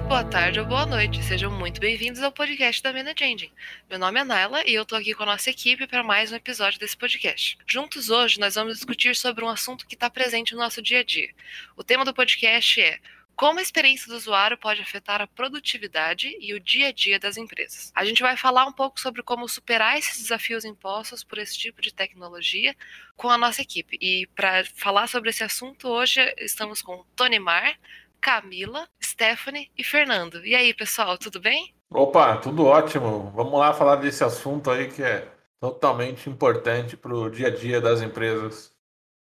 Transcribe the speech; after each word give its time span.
boa 0.00 0.24
tarde 0.24 0.58
ou 0.58 0.66
boa 0.66 0.84
noite. 0.84 1.22
Sejam 1.22 1.50
muito 1.50 1.80
bem-vindos 1.80 2.20
ao 2.20 2.32
podcast 2.32 2.82
da 2.82 2.92
Manage 2.92 3.24
Engine. 3.24 3.52
Meu 3.88 3.98
nome 3.98 4.20
é 4.20 4.24
Naila 4.24 4.68
e 4.68 4.74
eu 4.74 4.84
tô 4.84 4.96
aqui 4.96 5.14
com 5.14 5.22
a 5.22 5.26
nossa 5.26 5.50
equipe 5.50 5.86
para 5.86 6.02
mais 6.02 6.32
um 6.32 6.36
episódio 6.36 6.80
desse 6.80 6.96
podcast. 6.96 7.56
Juntos 7.66 8.10
hoje 8.10 8.40
nós 8.40 8.56
vamos 8.56 8.74
discutir 8.74 9.14
sobre 9.14 9.44
um 9.44 9.48
assunto 9.48 9.86
que 9.86 9.94
está 9.94 10.10
presente 10.10 10.52
no 10.52 10.58
nosso 10.58 10.82
dia 10.82 11.00
a 11.00 11.04
dia. 11.04 11.30
O 11.76 11.84
tema 11.84 12.04
do 12.04 12.12
podcast 12.12 12.80
é 12.80 12.98
como 13.36 13.58
a 13.58 13.62
experiência 13.62 14.08
do 14.08 14.16
usuário 14.16 14.58
pode 14.58 14.80
afetar 14.80 15.20
a 15.20 15.26
produtividade 15.26 16.36
e 16.40 16.54
o 16.54 16.60
dia 16.60 16.88
a 16.88 16.92
dia 16.92 17.18
das 17.18 17.36
empresas. 17.36 17.92
A 17.94 18.04
gente 18.04 18.22
vai 18.22 18.36
falar 18.36 18.66
um 18.66 18.72
pouco 18.72 19.00
sobre 19.00 19.22
como 19.22 19.48
superar 19.48 19.98
esses 19.98 20.22
desafios 20.22 20.64
impostos 20.64 21.24
por 21.24 21.38
esse 21.38 21.56
tipo 21.58 21.80
de 21.80 21.92
tecnologia 21.92 22.76
com 23.16 23.30
a 23.30 23.38
nossa 23.38 23.62
equipe. 23.62 23.96
E 24.00 24.26
para 24.34 24.64
falar 24.64 25.06
sobre 25.08 25.30
esse 25.30 25.42
assunto, 25.42 25.88
hoje 25.88 26.20
estamos 26.38 26.82
com 26.82 27.04
Tony 27.16 27.38
Mar, 27.38 27.76
Camila, 28.24 28.88
Stephanie 29.02 29.70
e 29.76 29.84
Fernando. 29.84 30.42
E 30.46 30.54
aí, 30.54 30.72
pessoal, 30.72 31.18
tudo 31.18 31.38
bem? 31.38 31.74
Opa, 31.90 32.38
tudo 32.38 32.64
ótimo. 32.64 33.30
Vamos 33.36 33.60
lá 33.60 33.74
falar 33.74 33.96
desse 33.96 34.24
assunto 34.24 34.70
aí 34.70 34.90
que 34.90 35.02
é 35.02 35.30
totalmente 35.60 36.30
importante 36.30 36.96
para 36.96 37.14
o 37.14 37.28
dia 37.28 37.48
a 37.48 37.50
dia 37.50 37.82
das 37.82 38.00
empresas. 38.00 38.74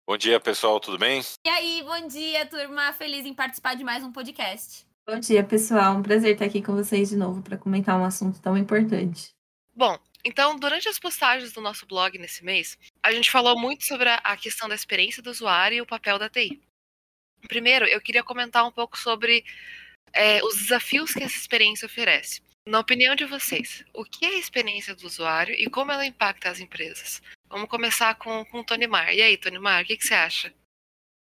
Bom 0.08 0.16
dia, 0.16 0.40
pessoal, 0.40 0.80
tudo 0.80 0.96
bem? 0.96 1.20
E 1.44 1.48
aí, 1.50 1.82
bom 1.82 2.08
dia, 2.08 2.46
turma. 2.46 2.90
Feliz 2.94 3.26
em 3.26 3.34
participar 3.34 3.76
de 3.76 3.84
mais 3.84 4.02
um 4.02 4.10
podcast. 4.10 4.86
Bom 5.06 5.20
dia, 5.20 5.44
pessoal. 5.44 5.94
Um 5.94 6.02
prazer 6.02 6.32
estar 6.32 6.46
aqui 6.46 6.62
com 6.62 6.74
vocês 6.74 7.10
de 7.10 7.16
novo 7.16 7.42
para 7.42 7.58
comentar 7.58 8.00
um 8.00 8.04
assunto 8.04 8.40
tão 8.40 8.56
importante. 8.56 9.28
Bom, 9.74 9.98
então, 10.24 10.56
durante 10.56 10.88
as 10.88 10.98
postagens 10.98 11.52
do 11.52 11.60
nosso 11.60 11.86
blog 11.86 12.16
nesse 12.16 12.42
mês, 12.42 12.78
a 13.02 13.12
gente 13.12 13.30
falou 13.30 13.60
muito 13.60 13.84
sobre 13.84 14.08
a 14.08 14.36
questão 14.38 14.66
da 14.66 14.74
experiência 14.74 15.22
do 15.22 15.30
usuário 15.30 15.76
e 15.76 15.80
o 15.82 15.86
papel 15.86 16.18
da 16.18 16.30
TI. 16.30 16.65
Primeiro, 17.48 17.84
eu 17.86 18.00
queria 18.00 18.22
comentar 18.22 18.66
um 18.66 18.72
pouco 18.72 18.98
sobre 18.98 19.44
é, 20.12 20.42
os 20.42 20.56
desafios 20.56 21.12
que 21.12 21.22
essa 21.22 21.36
experiência 21.36 21.86
oferece. 21.86 22.42
Na 22.66 22.80
opinião 22.80 23.14
de 23.14 23.24
vocês, 23.24 23.84
o 23.94 24.04
que 24.04 24.24
é 24.24 24.30
a 24.30 24.38
experiência 24.38 24.94
do 24.94 25.06
usuário 25.06 25.54
e 25.54 25.70
como 25.70 25.92
ela 25.92 26.04
impacta 26.04 26.50
as 26.50 26.58
empresas? 26.58 27.22
Vamos 27.48 27.68
começar 27.68 28.16
com, 28.16 28.44
com 28.46 28.60
o 28.60 28.64
Tony 28.64 28.88
Mar. 28.88 29.14
E 29.14 29.22
aí, 29.22 29.36
Tony 29.36 29.58
Mar, 29.58 29.84
o 29.84 29.86
que, 29.86 29.96
que 29.96 30.04
você 30.04 30.14
acha? 30.14 30.52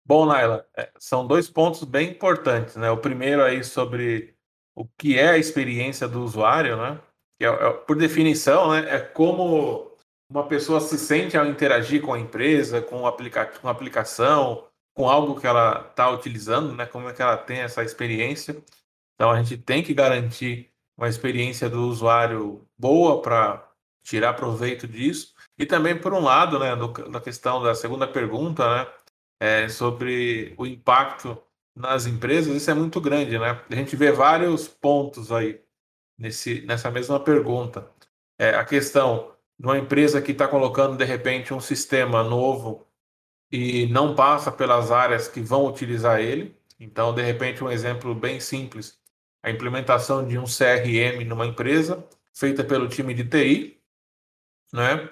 Bom, 0.06 0.24
Naila, 0.24 0.66
é, 0.74 0.90
são 0.98 1.26
dois 1.26 1.50
pontos 1.50 1.84
bem 1.84 2.10
importantes, 2.10 2.76
né? 2.76 2.90
O 2.90 2.96
primeiro 2.96 3.42
aí 3.42 3.62
sobre 3.62 4.34
o 4.74 4.86
que 4.86 5.18
é 5.18 5.30
a 5.30 5.38
experiência 5.38 6.06
do 6.06 6.22
usuário, 6.22 6.76
né? 6.76 7.00
Que 7.38 7.44
é, 7.44 7.48
é, 7.48 7.72
por 7.72 7.96
definição, 7.96 8.70
né, 8.70 8.96
é 8.96 9.00
como 9.00 9.92
uma 10.30 10.46
pessoa 10.46 10.80
se 10.80 10.96
sente 10.98 11.36
ao 11.36 11.46
interagir 11.46 12.00
com 12.00 12.14
a 12.14 12.18
empresa, 12.18 12.80
com, 12.80 13.02
o 13.02 13.06
aplica 13.06 13.46
com 13.46 13.68
a 13.68 13.70
aplicação, 13.70 14.66
com 14.96 15.08
algo 15.08 15.38
que 15.38 15.46
ela 15.46 15.86
está 15.90 16.10
utilizando, 16.10 16.74
né? 16.74 16.86
Como 16.86 17.08
é 17.08 17.12
que 17.12 17.20
ela 17.20 17.36
tem 17.36 17.58
essa 17.58 17.84
experiência. 17.84 18.56
Então 19.14 19.30
a 19.30 19.42
gente 19.42 19.58
tem 19.58 19.82
que 19.82 19.92
garantir 19.92 20.72
uma 20.96 21.08
experiência 21.08 21.68
do 21.68 21.86
usuário 21.86 22.66
boa 22.78 23.20
para 23.20 23.70
tirar 24.02 24.32
proveito 24.32 24.88
disso. 24.88 25.34
E 25.58 25.66
também, 25.66 25.98
por 25.98 26.14
um 26.14 26.20
lado, 26.20 26.58
né, 26.58 26.74
do, 26.74 26.88
da 27.10 27.20
questão 27.20 27.62
da 27.62 27.74
segunda 27.74 28.06
pergunta, 28.08 28.84
né, 28.84 28.92
é, 29.40 29.68
sobre 29.68 30.54
o 30.56 30.66
impacto 30.66 31.36
nas 31.74 32.06
empresas, 32.06 32.56
isso 32.56 32.70
é 32.70 32.74
muito 32.74 32.98
grande, 33.00 33.38
né? 33.38 33.62
A 33.68 33.74
gente 33.74 33.94
vê 33.96 34.10
vários 34.10 34.66
pontos 34.66 35.30
aí 35.30 35.60
nesse, 36.18 36.62
nessa 36.62 36.90
mesma 36.90 37.20
pergunta. 37.20 37.90
É, 38.38 38.50
a 38.50 38.64
questão 38.64 39.34
de 39.58 39.66
uma 39.66 39.78
empresa 39.78 40.22
que 40.22 40.32
está 40.32 40.48
colocando, 40.48 40.96
de 40.96 41.04
repente, 41.04 41.52
um 41.52 41.60
sistema 41.60 42.22
novo 42.22 42.85
e 43.50 43.86
não 43.86 44.14
passa 44.14 44.50
pelas 44.50 44.90
áreas 44.90 45.28
que 45.28 45.40
vão 45.40 45.66
utilizar 45.66 46.20
ele. 46.20 46.56
Então, 46.78 47.14
de 47.14 47.22
repente, 47.22 47.62
um 47.62 47.70
exemplo 47.70 48.14
bem 48.14 48.40
simples, 48.40 48.98
a 49.42 49.50
implementação 49.50 50.26
de 50.26 50.38
um 50.38 50.44
CRM 50.44 51.24
numa 51.26 51.46
empresa, 51.46 52.06
feita 52.34 52.64
pelo 52.64 52.88
time 52.88 53.14
de 53.14 53.24
TI, 53.24 53.80
né? 54.72 55.08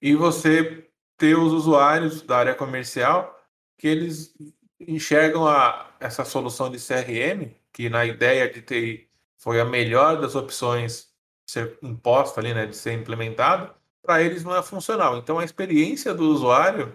e 0.00 0.14
você 0.14 0.88
ter 1.16 1.36
os 1.36 1.52
usuários 1.52 2.22
da 2.22 2.38
área 2.38 2.54
comercial 2.54 3.36
que 3.76 3.88
eles 3.88 4.34
enxergam 4.80 5.46
a, 5.46 5.90
essa 5.98 6.24
solução 6.24 6.70
de 6.70 6.78
CRM, 6.78 7.52
que 7.72 7.88
na 7.88 8.04
ideia 8.04 8.48
de 8.48 8.62
TI 8.62 9.10
foi 9.36 9.60
a 9.60 9.64
melhor 9.64 10.20
das 10.20 10.34
opções 10.34 11.08
ser 11.48 11.78
imposta 11.82 12.40
ali, 12.40 12.54
né, 12.54 12.66
de 12.66 12.76
ser 12.76 12.92
implementado, 12.92 13.74
para 14.02 14.22
eles 14.22 14.44
não 14.44 14.54
é 14.54 14.62
funcional. 14.62 15.16
Então 15.16 15.38
a 15.38 15.44
experiência 15.44 16.14
do 16.14 16.30
usuário 16.30 16.94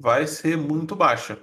vai 0.00 0.26
ser 0.26 0.56
muito 0.56 0.96
baixa. 0.96 1.38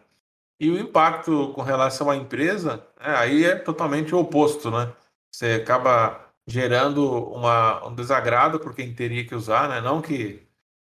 E 0.59 0.71
o 0.71 0.79
impacto 0.79 1.53
com 1.53 1.61
relação 1.61 2.09
à 2.09 2.15
empresa, 2.15 2.83
é, 2.99 3.11
aí 3.11 3.45
é 3.45 3.55
totalmente 3.55 4.15
o 4.15 4.19
oposto, 4.19 4.71
né? 4.71 4.91
Você 5.31 5.61
acaba 5.63 6.25
gerando 6.47 7.05
uma, 7.31 7.85
um 7.87 7.93
desagrado 7.93 8.59
por 8.59 8.73
quem 8.73 8.93
teria 8.93 9.25
que 9.25 9.35
usar, 9.35 9.69
né? 9.69 9.81
Não 9.81 10.01
que 10.01 10.47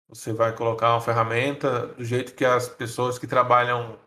você 0.07 0.31
vai 0.31 0.55
colocar 0.55 0.93
uma 0.93 1.01
ferramenta 1.01 1.87
do 1.87 2.05
jeito 2.05 2.33
que 2.33 2.45
as 2.45 2.69
pessoas 2.69 3.19
que 3.19 3.27
trabalham 3.27 3.99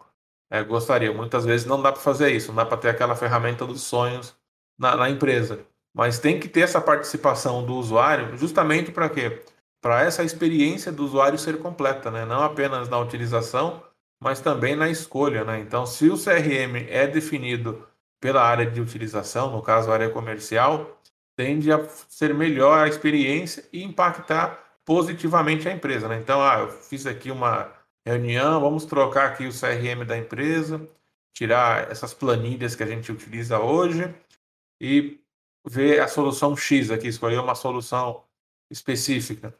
é, 0.51 0.63
gostariam. 0.65 1.15
Muitas 1.15 1.45
vezes 1.45 1.67
não 1.67 1.83
dá 1.83 1.93
para 1.93 2.01
fazer 2.01 2.31
isso, 2.31 2.49
não 2.49 2.57
dá 2.57 2.67
para 2.67 2.79
ter 2.79 2.89
aquela 2.89 3.15
ferramenta 3.15 3.67
dos 3.67 3.83
sonhos 3.83 4.35
na, 4.79 4.97
na, 4.97 5.11
empresa. 5.11 5.61
Mas 5.95 6.19
tem 6.19 6.41
que 6.41 6.49
ter 6.49 6.61
essa 6.63 6.81
participação 6.81 7.65
do 7.67 7.75
usuário, 7.75 8.37
justamente 8.39 8.91
para 8.91 9.11
quê? 9.11 9.43
Para 9.81 10.03
essa 10.03 10.23
experiência 10.23 10.93
do 10.93 11.05
usuário 11.05 11.39
ser 11.39 11.59
completa, 11.59 12.11
né? 12.11 12.25
não 12.25 12.43
apenas 12.43 12.89
na 12.89 12.99
utilização, 12.99 13.83
mas 14.23 14.41
também 14.41 14.77
na 14.77 14.91
escolha. 14.91 15.45
Né? 15.45 15.61
Então, 15.61 15.87
se 15.87 16.09
o 16.11 16.19
CRM 16.19 16.87
é 16.89 17.07
definido 17.07 17.87
pela 18.21 18.43
área 18.43 18.71
de 18.71 18.81
utilização, 18.81 19.51
no 19.51 19.63
caso 19.63 19.91
a 19.91 19.95
área 19.95 20.11
comercial, 20.11 21.01
tende 21.37 21.73
a 21.73 21.83
ser 22.09 22.35
melhor 22.35 22.85
a 22.85 22.89
experiência 22.89 23.67
e 23.73 23.83
impactar 23.83 24.63
positivamente 24.85 25.69
a 25.69 25.73
empresa. 25.73 26.09
Né? 26.09 26.19
Então, 26.19 26.43
ah, 26.43 26.61
eu 26.61 26.69
fiz 26.69 27.07
aqui 27.07 27.31
uma 27.31 27.73
reunião, 28.07 28.61
vamos 28.61 28.85
trocar 28.85 29.31
aqui 29.31 29.47
o 29.47 29.53
CRM 29.53 30.05
da 30.05 30.19
empresa, 30.19 30.87
tirar 31.33 31.91
essas 31.91 32.13
planilhas 32.13 32.75
que 32.75 32.83
a 32.83 32.87
gente 32.87 33.11
utiliza 33.11 33.59
hoje 33.59 34.15
e 34.81 35.19
ver 35.67 36.01
a 36.01 36.09
solução 36.09 36.57
X 36.57 36.91
aqui, 36.91 37.09
escolher 37.09 37.39
uma 37.39 37.55
solução 37.55 38.25
específica. 38.71 39.55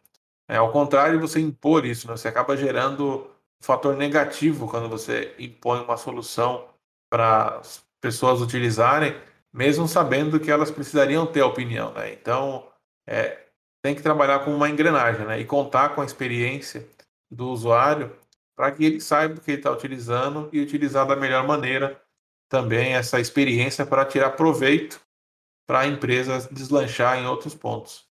É, 0.51 0.57
ao 0.57 0.73
contrário, 0.73 1.21
você 1.21 1.39
impor 1.39 1.87
isso, 1.87 2.09
né? 2.09 2.17
você 2.17 2.27
acaba 2.27 2.57
gerando 2.57 3.19
um 3.19 3.65
fator 3.65 3.97
negativo 3.97 4.67
quando 4.69 4.89
você 4.89 5.33
impõe 5.39 5.81
uma 5.81 5.97
solução 5.97 6.69
para 7.09 7.59
as 7.59 7.85
pessoas 8.01 8.41
utilizarem, 8.41 9.15
mesmo 9.53 9.87
sabendo 9.87 10.41
que 10.41 10.51
elas 10.51 10.69
precisariam 10.69 11.25
ter 11.25 11.43
opinião. 11.43 11.93
Né? 11.93 12.15
Então, 12.15 12.67
é, 13.07 13.47
tem 13.81 13.95
que 13.95 14.03
trabalhar 14.03 14.41
com 14.41 14.53
uma 14.53 14.69
engrenagem, 14.69 15.25
né? 15.25 15.39
E 15.39 15.45
contar 15.45 15.91
com 15.95 16.03
a 16.03 16.05
experiência 16.05 16.85
do 17.31 17.49
usuário 17.49 18.15
para 18.57 18.73
que 18.73 18.85
ele 18.85 19.01
saiba 19.01 19.37
o 19.37 19.41
que 19.41 19.53
ele 19.53 19.61
está 19.61 19.71
utilizando 19.71 20.49
e 20.53 20.61
utilizar 20.61 21.07
da 21.07 21.15
melhor 21.15 21.47
maneira 21.47 22.03
também 22.49 22.95
essa 22.95 23.21
experiência 23.21 23.87
para 23.87 24.05
tirar 24.05 24.31
proveito 24.31 25.01
para 25.65 25.81
a 25.81 25.87
empresa 25.87 26.49
deslanchar 26.51 27.19
em 27.19 27.27
outros 27.27 27.55
pontos. 27.55 28.10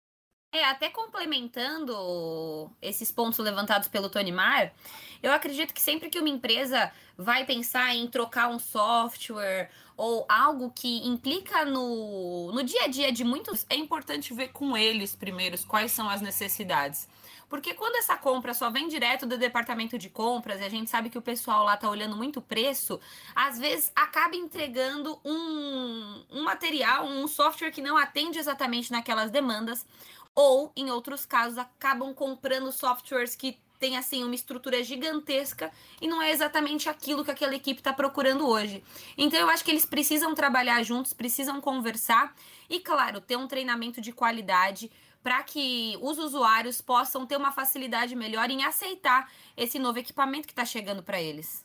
É, 0.55 0.65
até 0.67 0.89
complementando 0.89 2.71
esses 2.81 3.11
pontos 3.11 3.41
levantados 3.41 3.89
pelo 3.89 4.09
Tony 4.09 4.31
Mar, 4.31 4.73
eu 5.21 5.33
acredito 5.33 5.75
que 5.75 5.83
sempre 5.83 6.09
que 6.09 6.17
uma 6.17 6.29
empresa 6.29 6.93
vai 7.19 7.45
pensar 7.45 7.93
em 7.93 8.07
trocar 8.07 8.47
um 8.47 8.61
software 8.61 9.69
ou 9.97 10.25
algo 10.29 10.71
que 10.71 11.09
implica 11.09 11.65
no, 11.65 12.53
no 12.53 12.63
dia 12.63 12.85
a 12.85 12.87
dia 12.87 13.11
de 13.11 13.25
muitos, 13.25 13.67
é 13.69 13.75
importante 13.75 14.33
ver 14.33 14.53
com 14.53 14.77
eles 14.77 15.17
primeiros 15.17 15.65
quais 15.65 15.91
são 15.91 16.09
as 16.09 16.21
necessidades. 16.21 17.09
Porque 17.49 17.75
quando 17.75 17.97
essa 17.97 18.17
compra 18.17 18.55
só 18.55 18.71
vem 18.71 18.87
direto 18.89 19.27
do 19.27 19.37
departamento 19.37 19.99
de 19.99 20.09
compras 20.09 20.61
e 20.61 20.65
a 20.65 20.69
gente 20.69 20.89
sabe 20.89 21.11
que 21.11 21.19
o 21.19 21.23
pessoal 21.23 21.65
lá 21.65 21.77
tá 21.77 21.89
olhando 21.89 22.17
muito 22.17 22.41
preço, 22.41 23.01
às 23.35 23.59
vezes 23.59 23.91
acaba 23.95 24.37
entregando 24.37 25.21
um, 25.25 26.25
um 26.31 26.43
material, 26.45 27.07
um 27.07 27.27
software 27.27 27.71
que 27.71 27.83
não 27.83 27.97
atende 27.97 28.39
exatamente 28.39 28.91
naquelas 28.91 29.31
demandas, 29.31 29.85
ou 30.35 30.73
em 30.77 30.91
outros 30.91 31.25
casos 31.25 31.59
acabam 31.59 32.13
comprando 32.13 32.71
softwares 32.73 33.37
que 33.37 33.59
tem 33.79 33.97
assim 33.97 34.25
uma 34.25 34.35
estrutura 34.35 34.83
gigantesca 34.83 35.71
e 36.01 36.09
não 36.09 36.23
é 36.23 36.31
exatamente 36.31 36.89
aquilo 36.89 37.25
que 37.25 37.31
aquela 37.31 37.55
equipe 37.55 37.81
está 37.81 37.93
procurando 37.93 38.49
hoje. 38.49 38.83
Então 39.17 39.39
eu 39.39 39.49
acho 39.49 39.65
que 39.65 39.71
eles 39.71 39.85
precisam 39.85 40.35
trabalhar 40.35 40.83
juntos, 40.83 41.13
precisam 41.13 41.61
conversar 41.61 42.35
e, 42.69 42.81
claro, 42.81 43.21
ter 43.21 43.37
um 43.37 43.47
treinamento 43.47 44.01
de 44.01 44.13
qualidade 44.13 44.91
para 45.23 45.43
que 45.43 45.99
os 46.03 46.19
usuários 46.19 46.81
possam 46.81 47.27
ter 47.27 47.37
uma 47.37 47.51
facilidade 47.51 48.15
melhor 48.15 48.51
em 48.51 48.63
aceitar 48.63 49.31
esse 49.57 49.79
novo 49.79 49.99
equipamento 49.99 50.47
que 50.47 50.53
está 50.53 50.65
chegando 50.65 51.03
para 51.03 51.21
eles. 51.21 51.64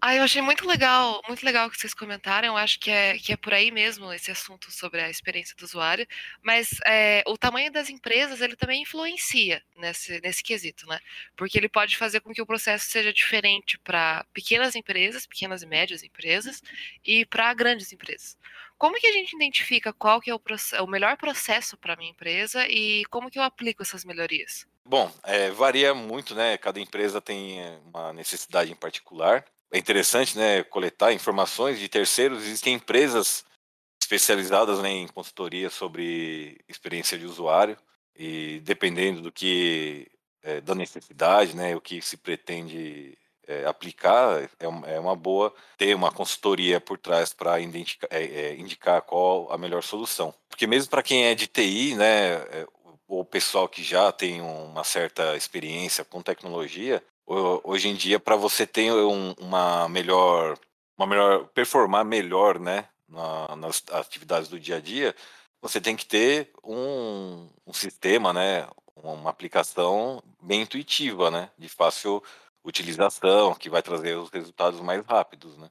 Ah, 0.00 0.14
eu 0.14 0.22
achei 0.22 0.42
muito 0.42 0.66
legal, 0.66 1.22
muito 1.26 1.44
legal 1.44 1.70
que 1.70 1.78
vocês 1.78 1.94
comentaram. 1.94 2.48
Eu 2.48 2.56
acho 2.58 2.78
que 2.78 2.90
é, 2.90 3.16
que 3.18 3.32
é 3.32 3.36
por 3.36 3.54
aí 3.54 3.70
mesmo 3.70 4.12
esse 4.12 4.30
assunto 4.30 4.70
sobre 4.70 5.00
a 5.00 5.08
experiência 5.08 5.56
do 5.56 5.64
usuário. 5.64 6.06
Mas 6.42 6.68
é, 6.84 7.22
o 7.26 7.38
tamanho 7.38 7.72
das 7.72 7.88
empresas 7.88 8.42
ele 8.42 8.54
também 8.54 8.82
influencia 8.82 9.62
nesse, 9.76 10.20
nesse 10.20 10.42
quesito, 10.42 10.86
né? 10.86 11.00
Porque 11.34 11.56
ele 11.56 11.70
pode 11.70 11.96
fazer 11.96 12.20
com 12.20 12.34
que 12.34 12.42
o 12.42 12.46
processo 12.46 12.90
seja 12.90 13.12
diferente 13.12 13.78
para 13.78 14.26
pequenas 14.34 14.74
empresas, 14.74 15.26
pequenas 15.26 15.62
e 15.62 15.66
médias 15.66 16.02
empresas, 16.02 16.62
e 17.04 17.24
para 17.24 17.54
grandes 17.54 17.90
empresas. 17.90 18.36
Como 18.76 18.98
que 18.98 19.06
a 19.06 19.12
gente 19.12 19.34
identifica 19.34 19.92
qual 19.92 20.20
que 20.20 20.30
é 20.30 20.34
o, 20.34 20.40
o 20.82 20.86
melhor 20.86 21.16
processo 21.16 21.78
para 21.78 21.96
minha 21.96 22.10
empresa 22.10 22.66
e 22.68 23.04
como 23.06 23.30
que 23.30 23.38
eu 23.38 23.42
aplico 23.42 23.82
essas 23.82 24.04
melhorias? 24.04 24.66
Bom, 24.84 25.10
é, 25.22 25.50
varia 25.50 25.94
muito, 25.94 26.34
né? 26.34 26.58
Cada 26.58 26.78
empresa 26.78 27.22
tem 27.22 27.58
uma 27.86 28.12
necessidade 28.12 28.70
em 28.70 28.76
particular 28.76 29.42
é 29.74 29.78
interessante 29.78 30.38
né, 30.38 30.62
coletar 30.62 31.12
informações 31.12 31.80
de 31.80 31.88
terceiros. 31.88 32.44
Existem 32.44 32.74
empresas 32.74 33.44
especializadas 34.00 34.78
né, 34.80 34.88
em 34.88 35.08
consultoria 35.08 35.68
sobre 35.68 36.60
experiência 36.68 37.18
de 37.18 37.26
usuário 37.26 37.76
e 38.14 38.60
dependendo 38.60 39.20
do 39.20 39.32
que 39.32 40.06
é, 40.44 40.60
da 40.60 40.76
necessidade, 40.76 41.56
né, 41.56 41.74
o 41.74 41.80
que 41.80 42.00
se 42.00 42.16
pretende 42.16 43.18
é, 43.48 43.64
aplicar, 43.64 44.48
é 44.60 44.68
uma, 44.68 44.86
é 44.86 45.00
uma, 45.00 45.16
boa 45.16 45.52
ter 45.76 45.92
uma 45.96 46.12
consultoria 46.12 46.80
por 46.80 46.96
trás 46.96 47.32
para 47.32 47.60
indicar, 47.60 48.08
é, 48.12 48.22
é, 48.22 48.54
indicar 48.54 49.02
qual 49.02 49.50
a 49.50 49.58
melhor 49.58 49.82
solução. 49.82 50.32
Porque 50.48 50.68
mesmo 50.68 50.88
para 50.88 51.02
quem 51.02 51.24
é 51.24 51.34
de 51.34 51.48
TI, 51.48 51.96
né, 51.96 52.34
é, 52.34 52.66
o 53.08 53.24
pessoal 53.24 53.68
que 53.68 53.82
já 53.82 54.12
tem 54.12 54.40
uma 54.40 54.84
certa 54.84 55.36
experiência 55.36 56.04
com 56.04 56.22
tecnologia, 56.22 57.02
hoje 57.26 57.88
em 57.88 57.94
dia 57.94 58.20
para 58.20 58.36
você 58.36 58.66
ter 58.66 58.92
um, 58.92 59.32
uma 59.38 59.88
melhor 59.88 60.58
uma 60.96 61.06
melhor 61.06 61.46
performar 61.48 62.04
melhor 62.04 62.58
né 62.58 62.86
na, 63.08 63.56
nas 63.56 63.82
atividades 63.90 64.48
do 64.48 64.60
dia 64.60 64.76
a 64.76 64.80
dia 64.80 65.14
você 65.62 65.80
tem 65.80 65.96
que 65.96 66.06
ter 66.06 66.50
um, 66.62 67.48
um 67.66 67.72
sistema 67.72 68.32
né 68.32 68.68
uma 68.96 69.30
aplicação 69.30 70.22
bem 70.42 70.62
intuitiva 70.62 71.30
né 71.30 71.50
de 71.58 71.68
fácil 71.68 72.22
utilização 72.64 73.54
que 73.54 73.70
vai 73.70 73.82
trazer 73.82 74.16
os 74.16 74.30
resultados 74.30 74.80
mais 74.80 75.04
rápidos 75.06 75.56
né 75.56 75.68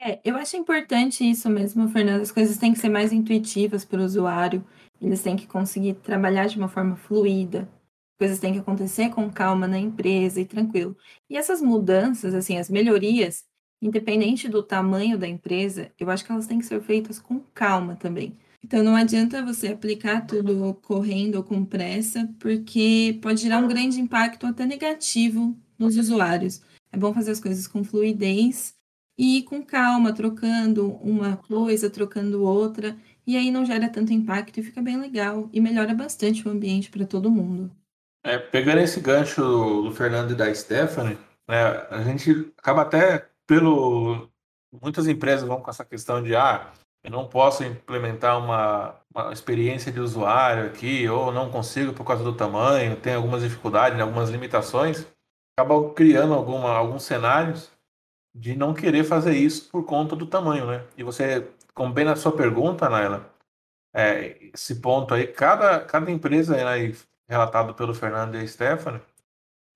é, 0.00 0.20
eu 0.22 0.36
acho 0.36 0.56
importante 0.56 1.24
isso 1.24 1.48
mesmo, 1.48 1.88
Fernando. 1.88 2.20
As 2.20 2.30
coisas 2.30 2.58
têm 2.58 2.74
que 2.74 2.78
ser 2.78 2.90
mais 2.90 3.10
intuitivas 3.10 3.86
para 3.86 4.00
o 4.00 4.04
usuário. 4.04 4.62
Eles 5.00 5.22
têm 5.22 5.34
que 5.34 5.46
conseguir 5.46 5.94
trabalhar 5.94 6.46
de 6.46 6.58
uma 6.58 6.68
forma 6.68 6.94
fluida 6.94 7.66
coisas 8.18 8.38
têm 8.38 8.52
que 8.52 8.58
acontecer 8.58 9.10
com 9.10 9.30
calma 9.30 9.66
na 9.66 9.78
empresa 9.78 10.40
e 10.40 10.44
tranquilo. 10.44 10.96
E 11.28 11.36
essas 11.36 11.60
mudanças, 11.60 12.34
assim, 12.34 12.58
as 12.58 12.70
melhorias, 12.70 13.44
independente 13.80 14.48
do 14.48 14.62
tamanho 14.62 15.18
da 15.18 15.28
empresa, 15.28 15.92
eu 15.98 16.10
acho 16.10 16.24
que 16.24 16.32
elas 16.32 16.46
têm 16.46 16.58
que 16.58 16.66
ser 16.66 16.80
feitas 16.82 17.18
com 17.18 17.40
calma 17.54 17.96
também. 17.96 18.36
Então 18.64 18.82
não 18.82 18.96
adianta 18.96 19.44
você 19.44 19.68
aplicar 19.68 20.26
tudo 20.26 20.74
correndo 20.82 21.36
ou 21.36 21.44
com 21.44 21.64
pressa, 21.64 22.26
porque 22.38 23.18
pode 23.20 23.42
gerar 23.42 23.58
um 23.58 23.68
grande 23.68 24.00
impacto 24.00 24.46
até 24.46 24.64
negativo 24.64 25.54
nos 25.78 25.96
usuários. 25.96 26.62
É 26.90 26.96
bom 26.96 27.12
fazer 27.12 27.32
as 27.32 27.40
coisas 27.40 27.66
com 27.66 27.84
fluidez 27.84 28.74
e 29.18 29.42
com 29.42 29.62
calma, 29.62 30.14
trocando 30.14 30.92
uma 30.96 31.36
coisa, 31.36 31.90
trocando 31.90 32.42
outra, 32.42 32.96
e 33.26 33.36
aí 33.36 33.50
não 33.50 33.64
gera 33.64 33.88
tanto 33.88 34.12
impacto 34.12 34.58
e 34.58 34.62
fica 34.62 34.80
bem 34.82 34.96
legal 34.98 35.48
e 35.52 35.60
melhora 35.60 35.94
bastante 35.94 36.46
o 36.46 36.50
ambiente 36.50 36.90
para 36.90 37.06
todo 37.06 37.30
mundo. 37.30 37.70
É, 38.24 38.38
pegando 38.38 38.80
esse 38.80 39.00
gancho 39.00 39.42
do 39.82 39.92
Fernando 39.92 40.30
e 40.30 40.34
da 40.34 40.52
Stephanie, 40.54 41.18
né, 41.46 41.86
a 41.90 42.02
gente 42.02 42.52
acaba 42.56 42.82
até 42.82 43.28
pelo. 43.46 44.30
Muitas 44.82 45.06
empresas 45.06 45.46
vão 45.46 45.60
com 45.60 45.70
essa 45.70 45.84
questão 45.84 46.22
de 46.22 46.34
ah, 46.34 46.72
eu 47.04 47.10
não 47.10 47.28
posso 47.28 47.62
implementar 47.62 48.38
uma, 48.38 48.96
uma 49.14 49.32
experiência 49.32 49.92
de 49.92 50.00
usuário 50.00 50.66
aqui, 50.66 51.06
ou 51.06 51.30
não 51.30 51.50
consigo 51.50 51.92
por 51.92 52.04
causa 52.04 52.24
do 52.24 52.34
tamanho, 52.34 52.96
tem 52.96 53.14
algumas 53.14 53.42
dificuldades, 53.42 54.00
algumas 54.00 54.30
limitações, 54.30 55.06
acabam 55.56 55.92
criando 55.92 56.32
alguma, 56.32 56.70
alguns 56.70 57.04
cenários 57.04 57.70
de 58.34 58.56
não 58.56 58.74
querer 58.74 59.04
fazer 59.04 59.36
isso 59.36 59.70
por 59.70 59.84
conta 59.84 60.16
do 60.16 60.26
tamanho, 60.26 60.66
né? 60.66 60.84
E 60.96 61.04
você, 61.04 61.46
como 61.74 61.92
bem 61.92 62.06
na 62.06 62.16
sua 62.16 62.32
pergunta, 62.32 62.88
Naila, 62.88 63.30
é, 63.94 64.50
esse 64.52 64.76
ponto 64.80 65.14
aí, 65.14 65.26
cada, 65.26 65.80
cada 65.80 66.10
empresa 66.10 66.56
né, 66.56 66.92
relatado 67.28 67.74
pelo 67.74 67.94
Fernando 67.94 68.34
e 68.34 68.38
a 68.38 68.46
Stephanie, 68.46 69.00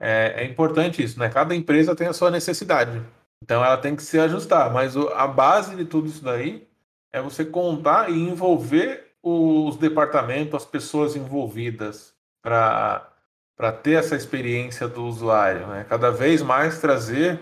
é, 0.00 0.42
é, 0.42 0.44
importante 0.44 1.02
isso, 1.02 1.18
né? 1.18 1.28
Cada 1.28 1.54
empresa 1.54 1.96
tem 1.96 2.06
a 2.06 2.12
sua 2.12 2.30
necessidade. 2.30 3.02
Então 3.42 3.64
ela 3.64 3.76
tem 3.76 3.96
que 3.96 4.02
se 4.02 4.18
ajustar, 4.18 4.72
mas 4.72 4.96
o, 4.96 5.08
a 5.08 5.26
base 5.26 5.74
de 5.76 5.84
tudo 5.84 6.08
isso 6.08 6.22
daí 6.22 6.68
é 7.12 7.20
você 7.20 7.44
contar 7.44 8.10
e 8.10 8.14
envolver 8.14 9.12
os 9.22 9.76
departamentos, 9.76 10.54
as 10.54 10.64
pessoas 10.64 11.16
envolvidas 11.16 12.14
para 12.42 13.08
para 13.56 13.72
ter 13.72 13.94
essa 13.94 14.14
experiência 14.14 14.86
do 14.86 15.04
usuário, 15.04 15.66
né? 15.66 15.84
Cada 15.88 16.12
vez 16.12 16.40
mais 16.42 16.80
trazer 16.80 17.40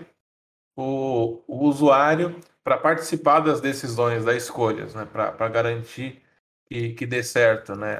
o, 0.75 1.43
o 1.47 1.65
usuário 1.67 2.39
para 2.63 2.75
participar 2.75 3.41
das 3.41 3.61
decisões, 3.61 4.25
das 4.25 4.37
escolhas, 4.37 4.95
né? 4.95 5.05
Para 5.05 5.47
garantir 5.47 6.23
que, 6.65 6.93
que 6.93 7.05
dê 7.05 7.21
certo, 7.21 7.75
né? 7.75 7.99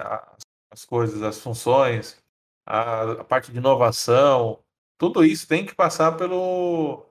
As 0.71 0.85
coisas, 0.85 1.21
as 1.23 1.39
funções, 1.39 2.17
a, 2.65 3.11
a 3.13 3.23
parte 3.23 3.51
de 3.51 3.57
inovação, 3.57 4.59
tudo 4.97 5.23
isso 5.23 5.47
tem 5.47 5.65
que 5.65 5.75
passar 5.75 6.13
pelo, 6.17 7.05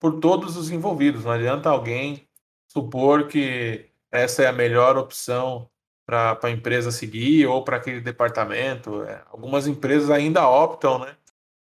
por 0.00 0.20
todos 0.20 0.56
os 0.56 0.70
envolvidos. 0.70 1.24
Não 1.24 1.32
adianta 1.32 1.68
alguém 1.68 2.28
supor 2.68 3.28
que 3.28 3.90
essa 4.10 4.42
é 4.42 4.46
a 4.46 4.52
melhor 4.52 4.96
opção 4.96 5.68
para 6.06 6.38
a 6.42 6.50
empresa 6.50 6.90
seguir 6.90 7.46
ou 7.46 7.64
para 7.64 7.76
aquele 7.76 8.00
departamento. 8.00 9.02
É, 9.04 9.22
algumas 9.30 9.66
empresas 9.66 10.10
ainda 10.10 10.48
optam 10.48 10.98
né, 10.98 11.16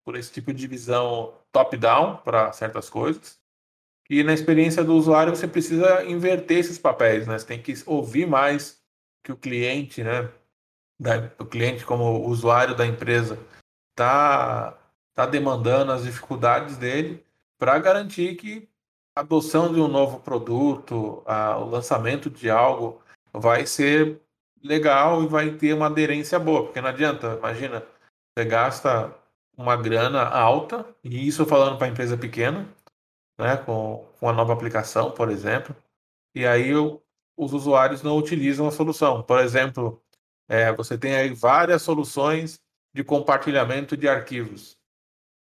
por 0.04 0.16
esse 0.16 0.32
tipo 0.32 0.54
de 0.54 0.68
visão 0.68 1.34
top-down 1.52 2.18
para 2.18 2.52
certas 2.52 2.90
coisas. 2.90 3.40
E 4.10 4.24
na 4.24 4.34
experiência 4.34 4.84
do 4.84 4.96
usuário 4.96 5.36
você 5.36 5.48
precisa 5.48 6.04
inverter 6.06 6.60
esses 6.60 6.78
papéis, 6.78 7.26
né? 7.26 7.40
Você 7.40 7.46
tem 7.46 7.62
que 7.62 7.74
ouvir 7.86 8.28
mais 8.28 8.82
que 9.24 9.32
o 9.32 9.38
cliente, 9.38 10.04
né? 10.04 10.30
Da, 11.00 11.32
o 11.40 11.46
cliente 11.46 11.86
como 11.86 12.26
usuário 12.28 12.76
da 12.76 12.86
empresa 12.86 13.40
está 13.92 14.78
tá 15.14 15.26
demandando 15.26 15.92
as 15.92 16.04
dificuldades 16.04 16.78
dele 16.78 17.24
para 17.58 17.78
garantir 17.80 18.36
que 18.36 18.68
a 19.16 19.22
adoção 19.22 19.72
de 19.72 19.80
um 19.80 19.88
novo 19.88 20.20
produto, 20.20 21.22
a, 21.26 21.58
o 21.58 21.70
lançamento 21.70 22.30
de 22.30 22.50
algo 22.50 23.02
vai 23.32 23.66
ser 23.66 24.22
legal 24.64 25.24
e 25.24 25.28
vai 25.28 25.52
ter 25.52 25.74
uma 25.74 25.88
aderência 25.88 26.40
boa, 26.40 26.64
porque 26.66 26.82
não 26.82 26.90
adianta, 26.90 27.36
imagina, 27.38 27.86
você 28.36 28.46
gasta 28.46 29.14
uma 29.56 29.76
grana 29.76 30.24
alta, 30.28 30.86
e 31.04 31.28
isso 31.28 31.46
falando 31.46 31.78
para 31.78 31.88
empresa 31.88 32.18
pequena, 32.18 32.68
né, 33.38 33.58
com, 33.58 34.08
com 34.20 34.30
a 34.30 34.34
nova 34.34 34.54
aplicação, 34.54 35.12
por 35.12 35.30
exemplo, 35.30 35.76
e 36.36 36.46
aí 36.46 36.72
os 37.38 37.54
usuários 37.54 38.02
não 38.02 38.18
utilizam 38.18 38.68
a 38.68 38.72
solução. 38.72 39.22
Por 39.24 39.40
exemplo, 39.40 40.03
é, 40.48 40.72
você 40.72 40.98
tem 40.98 41.16
aí 41.16 41.34
várias 41.34 41.82
soluções 41.82 42.60
de 42.94 43.04
compartilhamento 43.04 43.98
de 43.98 44.08
arquivos. 44.08 44.78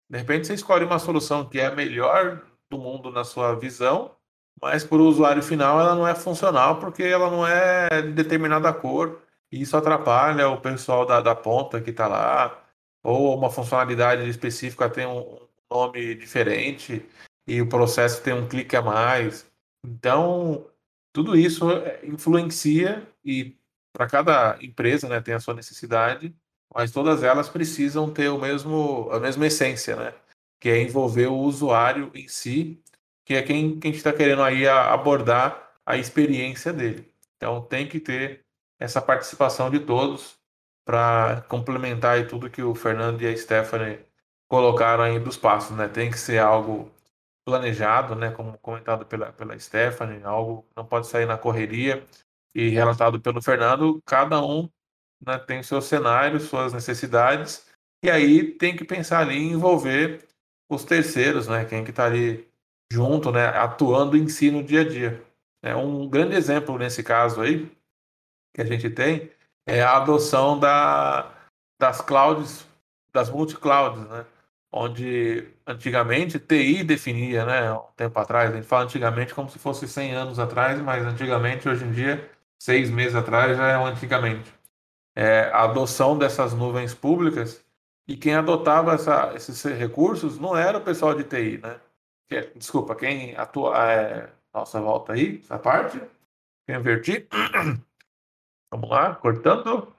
De 0.09 0.17
repente 0.17 0.47
você 0.47 0.53
escolhe 0.53 0.85
uma 0.85 0.99
solução 0.99 1.47
que 1.47 1.59
é 1.59 1.67
a 1.67 1.75
melhor 1.75 2.41
do 2.69 2.77
mundo 2.77 3.11
na 3.11 3.23
sua 3.23 3.55
visão, 3.55 4.15
mas 4.61 4.83
para 4.83 4.97
o 4.97 5.07
usuário 5.07 5.43
final 5.43 5.79
ela 5.79 5.95
não 5.95 6.07
é 6.07 6.15
funcional 6.15 6.79
porque 6.79 7.03
ela 7.03 7.29
não 7.29 7.45
é 7.45 8.01
de 8.01 8.11
determinada 8.13 8.71
cor 8.73 9.21
e 9.51 9.61
isso 9.61 9.77
atrapalha 9.77 10.49
o 10.49 10.59
pessoal 10.59 11.05
da, 11.05 11.21
da 11.21 11.35
ponta 11.35 11.79
que 11.79 11.91
está 11.91 12.07
lá, 12.07 12.63
ou 13.03 13.37
uma 13.37 13.51
funcionalidade 13.51 14.27
específica 14.27 14.89
tem 14.89 15.05
um 15.05 15.39
nome 15.69 16.15
diferente 16.15 17.05
e 17.47 17.61
o 17.61 17.69
processo 17.69 18.23
tem 18.23 18.33
um 18.33 18.47
clique 18.47 18.75
a 18.75 18.81
mais. 18.81 19.45
Então, 19.85 20.65
tudo 21.11 21.37
isso 21.37 21.67
influencia 22.03 23.07
e 23.23 23.55
para 23.93 24.07
cada 24.07 24.57
empresa, 24.61 25.07
né, 25.07 25.21
tem 25.21 25.33
a 25.33 25.39
sua 25.39 25.53
necessidade, 25.53 26.35
mas 26.73 26.91
todas 26.91 27.23
elas 27.23 27.47
precisam 27.47 28.11
ter 28.11 28.29
o 28.29 28.39
mesmo, 28.39 29.09
a 29.11 29.19
mesma 29.19 29.45
essência, 29.45 29.95
né, 29.95 30.13
que 30.59 30.69
é 30.69 30.81
envolver 30.81 31.27
o 31.27 31.37
usuário 31.37 32.11
em 32.15 32.27
si, 32.27 32.83
que 33.25 33.35
é 33.35 33.41
quem, 33.41 33.79
quem 33.79 33.91
está 33.91 34.11
querendo 34.11 34.41
aí 34.41 34.67
abordar 34.67 35.71
a 35.85 35.97
experiência 35.97 36.73
dele. 36.73 37.13
Então 37.37 37.61
tem 37.61 37.87
que 37.87 37.99
ter 37.99 38.43
essa 38.79 39.01
participação 39.01 39.69
de 39.69 39.79
todos 39.79 40.37
para 40.85 41.41
complementar 41.47 42.15
aí 42.15 42.25
tudo 42.25 42.49
que 42.49 42.61
o 42.61 42.75
Fernando 42.75 43.21
e 43.21 43.27
a 43.27 43.37
Stephanie 43.37 43.99
colocaram 44.47 45.03
aí 45.03 45.19
dos 45.19 45.37
passos, 45.37 45.75
né? 45.75 45.87
Tem 45.87 46.11
que 46.11 46.19
ser 46.19 46.39
algo 46.39 46.91
planejado, 47.45 48.15
né? 48.15 48.31
Como 48.31 48.57
comentado 48.59 49.05
pela, 49.05 49.31
pela 49.31 49.57
Stephanie, 49.57 50.23
algo 50.23 50.65
não 50.75 50.85
pode 50.85 51.07
sair 51.07 51.25
na 51.25 51.37
correria, 51.37 52.05
e 52.53 52.69
relatado 52.69 53.19
pelo 53.19 53.41
Fernando, 53.41 54.01
cada 54.05 54.43
um 54.43 54.69
né, 55.25 55.37
tem 55.39 55.63
seu 55.63 55.81
cenário, 55.81 56.39
suas 56.39 56.73
necessidades, 56.73 57.67
e 58.03 58.09
aí 58.09 58.51
tem 58.51 58.75
que 58.75 58.83
pensar 58.85 59.19
ali 59.21 59.37
em 59.37 59.53
envolver 59.53 60.27
os 60.69 60.83
terceiros, 60.83 61.47
né, 61.47 61.65
quem 61.65 61.83
que 61.83 61.91
está 61.91 62.05
ali 62.05 62.47
junto, 62.91 63.31
né, 63.31 63.47
atuando 63.47 64.17
em 64.17 64.27
si 64.27 64.51
no 64.51 64.63
dia 64.63 64.81
a 64.81 64.87
dia. 64.87 65.23
É 65.61 65.75
um 65.75 66.07
grande 66.09 66.35
exemplo 66.35 66.77
nesse 66.77 67.01
caso 67.03 67.41
aí 67.41 67.71
que 68.53 68.61
a 68.61 68.65
gente 68.65 68.89
tem 68.89 69.31
é 69.65 69.81
a 69.81 69.97
adoção 69.97 70.59
da, 70.59 71.31
das 71.79 72.01
clouds, 72.01 72.67
das 73.13 73.29
multi-clouds, 73.29 74.07
né? 74.09 74.25
Onde 74.71 75.47
antigamente 75.65 76.39
TI 76.39 76.83
definia, 76.83 77.45
né? 77.45 77.71
Um 77.73 77.91
tempo 77.95 78.19
atrás, 78.19 78.51
a 78.51 78.55
gente 78.55 78.67
fala 78.67 78.83
antigamente 78.85 79.33
como 79.33 79.49
se 79.49 79.59
fosse 79.59 79.87
100 79.87 80.13
anos 80.15 80.39
atrás, 80.39 80.81
mas 80.81 81.05
antigamente, 81.05 81.69
hoje 81.69 81.85
em 81.85 81.91
dia, 81.91 82.29
seis 82.63 82.89
meses 82.89 83.13
atrás 83.13 83.57
já 83.57 83.67
é 83.67 83.77
um 83.77 83.85
antigamente. 83.85 84.53
É, 85.13 85.49
a 85.51 85.63
adoção 85.63 86.17
dessas 86.17 86.53
nuvens 86.53 86.93
públicas 86.93 87.63
e 88.07 88.15
quem 88.15 88.35
adotava 88.35 88.93
essa, 88.93 89.33
esses 89.35 89.61
recursos 89.77 90.39
não 90.39 90.55
era 90.55 90.77
o 90.77 90.83
pessoal 90.83 91.13
de 91.13 91.25
TI, 91.25 91.57
né? 91.57 91.81
Que, 92.29 92.41
desculpa, 92.55 92.95
quem 92.95 93.35
atua. 93.35 93.91
É, 93.91 94.33
nossa, 94.53 94.79
volta 94.79 95.11
aí, 95.11 95.39
essa 95.39 95.59
parte. 95.59 95.99
Quem 96.65 96.77
inverti. 96.77 97.27
Vamos 98.71 98.89
lá, 98.89 99.13
cortando. 99.15 99.93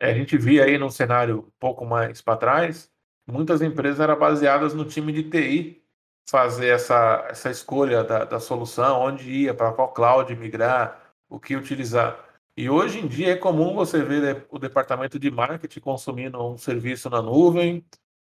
É, 0.00 0.10
a 0.10 0.14
gente 0.14 0.36
via 0.36 0.64
aí 0.64 0.76
num 0.76 0.90
cenário 0.90 1.38
um 1.38 1.50
pouco 1.60 1.86
mais 1.86 2.20
para 2.20 2.36
trás, 2.36 2.92
muitas 3.28 3.62
empresas 3.62 4.00
eram 4.00 4.18
baseadas 4.18 4.74
no 4.74 4.84
time 4.84 5.12
de 5.12 5.30
TI 5.30 5.85
fazer 6.28 6.68
essa, 6.68 7.26
essa 7.30 7.50
escolha 7.50 8.02
da, 8.02 8.24
da 8.24 8.40
solução, 8.40 9.00
onde 9.00 9.30
ia, 9.30 9.54
para 9.54 9.72
qual 9.72 9.92
cloud 9.92 10.34
migrar, 10.36 11.14
o 11.28 11.38
que 11.38 11.56
utilizar. 11.56 12.24
E 12.56 12.70
hoje 12.70 13.00
em 13.00 13.06
dia 13.06 13.32
é 13.32 13.36
comum 13.36 13.74
você 13.74 14.02
ver 14.02 14.46
o 14.50 14.58
departamento 14.58 15.18
de 15.18 15.30
marketing 15.30 15.80
consumindo 15.80 16.42
um 16.42 16.56
serviço 16.56 17.10
na 17.10 17.22
nuvem, 17.22 17.84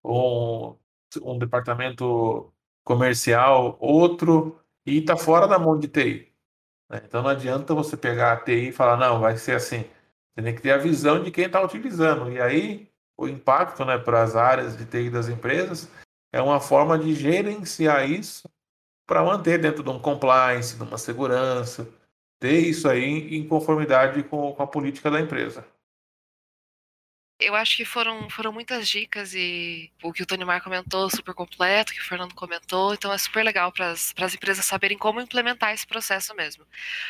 um, 0.04 0.76
um 1.22 1.38
departamento 1.38 2.52
comercial 2.84 3.76
outro, 3.80 4.60
e 4.84 4.98
está 4.98 5.16
fora 5.16 5.46
da 5.46 5.58
mão 5.58 5.78
de 5.78 5.88
TI. 5.88 6.32
Né? 6.90 7.02
Então 7.04 7.22
não 7.22 7.30
adianta 7.30 7.74
você 7.74 7.96
pegar 7.96 8.32
a 8.32 8.36
TI 8.36 8.68
e 8.68 8.72
falar, 8.72 8.96
não, 8.96 9.20
vai 9.20 9.36
ser 9.36 9.52
assim. 9.52 9.84
Você 10.34 10.42
tem 10.42 10.54
que 10.54 10.62
ter 10.62 10.72
a 10.72 10.78
visão 10.78 11.22
de 11.22 11.30
quem 11.30 11.44
está 11.46 11.62
utilizando. 11.62 12.30
E 12.32 12.40
aí 12.40 12.90
o 13.16 13.28
impacto 13.28 13.84
né, 13.84 13.98
para 13.98 14.22
as 14.22 14.36
áreas 14.36 14.76
de 14.76 14.84
TI 14.86 15.10
das 15.10 15.28
empresas 15.28 15.90
é 16.32 16.40
uma 16.40 16.60
forma 16.60 16.98
de 16.98 17.14
gerenciar 17.14 18.10
isso 18.10 18.48
para 19.06 19.24
manter 19.24 19.58
dentro 19.58 19.82
de 19.82 19.90
um 19.90 19.98
compliance, 19.98 20.76
de 20.76 20.82
uma 20.82 20.98
segurança, 20.98 21.88
ter 22.38 22.60
isso 22.60 22.88
aí 22.88 23.36
em 23.36 23.46
conformidade 23.46 24.22
com, 24.24 24.52
com 24.52 24.62
a 24.62 24.66
política 24.66 25.10
da 25.10 25.20
empresa. 25.20 25.64
Eu 27.40 27.54
acho 27.54 27.76
que 27.76 27.84
foram, 27.84 28.28
foram 28.28 28.52
muitas 28.52 28.88
dicas 28.88 29.32
e 29.32 29.92
o 30.02 30.12
que 30.12 30.22
o 30.24 30.26
Tony 30.26 30.44
Mar 30.44 30.60
comentou, 30.60 31.08
super 31.08 31.32
completo, 31.34 31.92
que 31.92 32.00
o 32.00 32.04
Fernando 32.04 32.34
comentou, 32.34 32.92
então 32.92 33.12
é 33.12 33.18
super 33.18 33.44
legal 33.44 33.70
para 33.70 33.92
as 33.92 34.34
empresas 34.34 34.64
saberem 34.64 34.98
como 34.98 35.20
implementar 35.20 35.72
esse 35.72 35.86
processo 35.86 36.34
mesmo. 36.34 36.66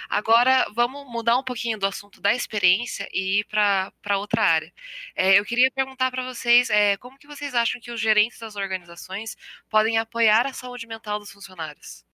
Agora, 0.08 0.66
vamos 0.74 1.10
mudar 1.10 1.38
um 1.38 1.42
pouquinho 1.42 1.78
do 1.78 1.86
assunto 1.86 2.20
da 2.20 2.34
experiência 2.34 3.08
e 3.10 3.40
ir 3.40 3.44
para 3.44 4.18
outra 4.18 4.42
área. 4.42 4.72
É, 5.16 5.38
eu 5.38 5.44
queria 5.46 5.70
perguntar 5.70 6.10
para 6.10 6.22
vocês 6.24 6.68
é, 6.68 6.96
como 6.98 7.18
que 7.18 7.26
vocês 7.26 7.54
acham 7.54 7.80
que 7.80 7.90
os 7.90 8.00
gerentes 8.00 8.38
das 8.38 8.54
organizações 8.54 9.34
podem 9.70 9.96
apoiar 9.96 10.46
a 10.46 10.52
saúde 10.52 10.86
mental 10.86 11.18
dos 11.18 11.32
funcionários? 11.32 12.07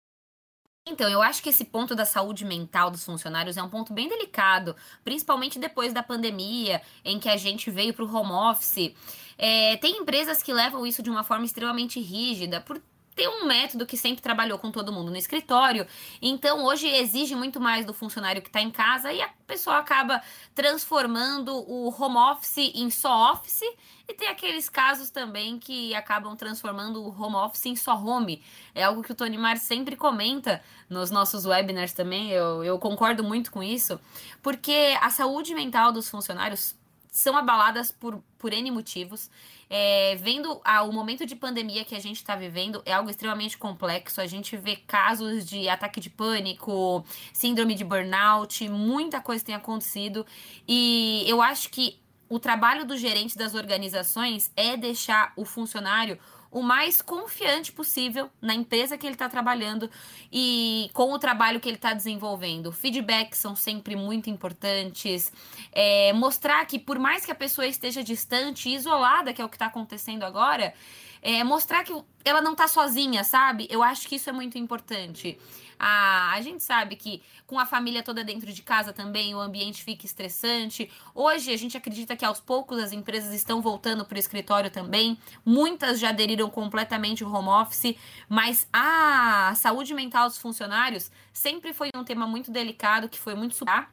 Então, 0.92 1.10
eu 1.10 1.22
acho 1.22 1.42
que 1.42 1.50
esse 1.50 1.64
ponto 1.64 1.96
da 1.96 2.04
saúde 2.04 2.44
mental 2.44 2.92
dos 2.92 3.06
funcionários 3.06 3.56
é 3.56 3.64
um 3.64 3.70
ponto 3.70 3.94
bem 3.94 4.10
delicado, 4.10 4.76
principalmente 5.04 5.58
depois 5.58 5.94
da 5.94 6.04
pandemia, 6.04 6.82
em 7.04 7.18
que 7.18 7.30
a 7.30 7.38
gente 7.38 7.72
veio 7.72 7.94
para 7.94 8.04
o 8.04 8.14
home 8.14 8.32
office. 8.32 8.94
É, 9.38 9.78
tem 9.78 9.98
empresas 9.98 10.44
que 10.44 10.54
levam 10.54 10.86
isso 10.86 11.02
de 11.02 11.10
uma 11.10 11.24
forma 11.24 11.46
extremamente 11.46 12.00
rígida, 12.00 12.60
por 12.60 12.82
ter 13.16 13.28
um 13.28 13.46
método 13.46 13.86
que 13.86 13.98
sempre 13.98 14.22
trabalhou 14.22 14.58
com 14.58 14.72
todo 14.72 14.92
mundo 14.92 15.12
no 15.12 15.18
escritório. 15.18 15.86
Então, 16.22 16.64
hoje 16.64 16.88
exige 16.88 17.36
muito 17.36 17.60
mais 17.60 17.86
do 17.86 17.94
funcionário 17.94 18.42
que 18.42 18.50
está 18.50 18.62
em 18.62 18.72
casa 18.72 19.12
e 19.12 19.22
a 19.22 19.30
pessoa 19.46 19.78
acaba 19.78 20.22
transformando 20.56 21.54
o 21.54 21.90
home 21.90 22.18
office 22.18 22.72
em 22.74 22.90
só 22.90 23.34
office. 23.34 23.64
E 24.08 24.14
tem 24.14 24.28
aqueles 24.28 24.70
casos 24.70 25.10
também 25.10 25.60
que 25.60 25.94
acabam 25.94 26.36
transformando 26.36 27.04
o 27.04 27.10
home 27.10 27.36
office 27.36 27.66
em 27.66 27.76
só 27.76 27.96
home. 27.96 28.44
É 28.74 28.84
algo 28.84 29.04
que 29.04 29.12
o 29.12 29.16
Tony 29.16 29.38
Mar 29.38 29.58
sempre 29.58 29.96
comenta 29.96 30.62
nos 30.90 31.12
nossos 31.12 31.46
webinars 31.46 31.94
também. 31.94 32.30
Eu, 32.30 32.64
eu 32.64 32.80
concordo 32.80 33.24
muito 33.24 33.52
com 33.52 33.62
isso, 33.62 34.00
porque 34.42 34.98
a 35.02 35.10
saúde 35.10 35.54
mental 35.54 35.92
dos 35.92 36.10
funcionários 36.10 36.76
são 37.12 37.36
abaladas 37.38 37.92
por, 37.92 38.24
por 38.38 38.54
N 38.54 38.72
motivos. 38.72 39.30
É, 39.74 40.18
vendo 40.18 40.62
o 40.66 40.92
momento 40.92 41.26
de 41.26 41.34
pandemia 41.34 41.86
que 41.86 41.96
a 41.96 42.00
gente 42.00 42.18
está 42.18 42.36
vivendo, 42.36 42.82
é 42.86 42.92
algo 42.92 43.10
extremamente 43.10 43.58
complexo. 43.58 44.20
A 44.20 44.28
gente 44.28 44.58
vê 44.58 44.76
casos 44.76 45.46
de 45.46 45.70
ataque 45.70 46.02
de 46.02 46.10
pânico, 46.10 47.06
síndrome 47.32 47.74
de 47.74 47.86
burnout, 47.86 48.68
muita 48.68 49.22
coisa 49.22 49.46
tem 49.46 49.56
acontecido. 49.56 50.26
E 50.68 51.24
eu 51.26 51.42
acho 51.42 51.70
que 51.70 51.98
o 52.28 52.38
trabalho 52.38 52.86
do 52.86 52.98
gerente 52.98 53.38
das 53.38 53.56
organizações 53.56 54.52
é 54.58 54.76
deixar 54.76 55.32
o 55.38 55.46
funcionário 55.46 56.20
o 56.52 56.62
mais 56.62 57.02
confiante 57.02 57.72
possível 57.72 58.30
na 58.42 58.54
empresa 58.54 58.98
que 58.98 59.08
ele 59.08 59.16
está 59.16 59.30
trabalhando 59.30 59.90
e 60.32 60.90
com 60.94 61.14
o 61.14 61.18
trabalho 61.18 61.62
que 61.62 61.70
ele 61.70 61.78
está 61.78 61.94
desenvolvendo. 61.94 62.74
Feedbacks 62.74 63.40
são 63.40 63.56
sempre 63.56 63.96
muito 63.96 64.30
importantes. 64.30 65.32
É, 65.72 66.12
mostrar 66.12 66.66
que, 66.66 66.78
por 66.78 67.00
mais 67.00 67.26
que 67.26 67.32
a 67.32 67.36
pessoa 67.36 67.66
esteja 67.66 68.04
distante, 68.04 68.70
isolada, 68.70 69.34
que 69.34 69.42
é 69.42 69.46
o 69.46 69.50
que 69.50 69.56
está 69.56 69.68
acontecendo 69.68 70.24
agora, 70.24 70.74
é, 71.22 71.44
mostrar 71.44 71.84
que 71.84 71.94
ela 72.26 72.42
não 72.42 72.52
está 72.52 72.68
sozinha, 72.68 73.24
sabe? 73.24 73.68
Eu 73.70 73.82
acho 73.82 74.08
que 74.08 74.16
isso 74.16 74.30
é 74.30 74.34
muito 74.34 74.58
importante. 74.58 75.40
A, 75.84 76.34
a 76.34 76.42
gente 76.42 76.62
sabe 76.62 76.96
que 76.96 77.24
com 77.48 77.58
a 77.58 77.66
família 77.66 78.04
toda 78.04 78.24
dentro 78.24 78.54
de 78.54 78.62
casa 78.62 78.94
também 78.94 79.34
o 79.34 79.40
ambiente 79.40 79.84
fica 79.84 80.06
estressante. 80.06 80.92
Hoje 81.16 81.52
a 81.52 81.58
gente 81.58 81.76
acredita 81.76 82.16
que 82.16 82.24
aos 82.24 82.40
poucos 82.40 82.78
as 82.78 82.92
empresas 82.92 83.34
estão 83.34 83.64
voltando 83.64 84.06
para 84.06 84.16
o 84.16 84.20
escritório 84.20 84.70
também. 84.70 85.18
Muitas 85.44 86.00
já 86.00 86.10
aderiram 86.10 86.52
completamente 86.52 87.24
o 87.24 87.34
home 87.34 87.50
office, 87.50 87.96
mas 88.30 88.68
a 88.72 89.54
saúde 89.56 89.96
mental 89.96 90.28
dos 90.28 90.38
funcionários 90.38 91.10
sempre 91.34 91.74
foi 91.74 91.90
um 91.96 92.04
tema 92.04 92.28
muito 92.28 92.52
delicado 92.52 93.10
que 93.10 93.18
foi 93.18 93.34
muito 93.34 93.56
subar 93.56 93.92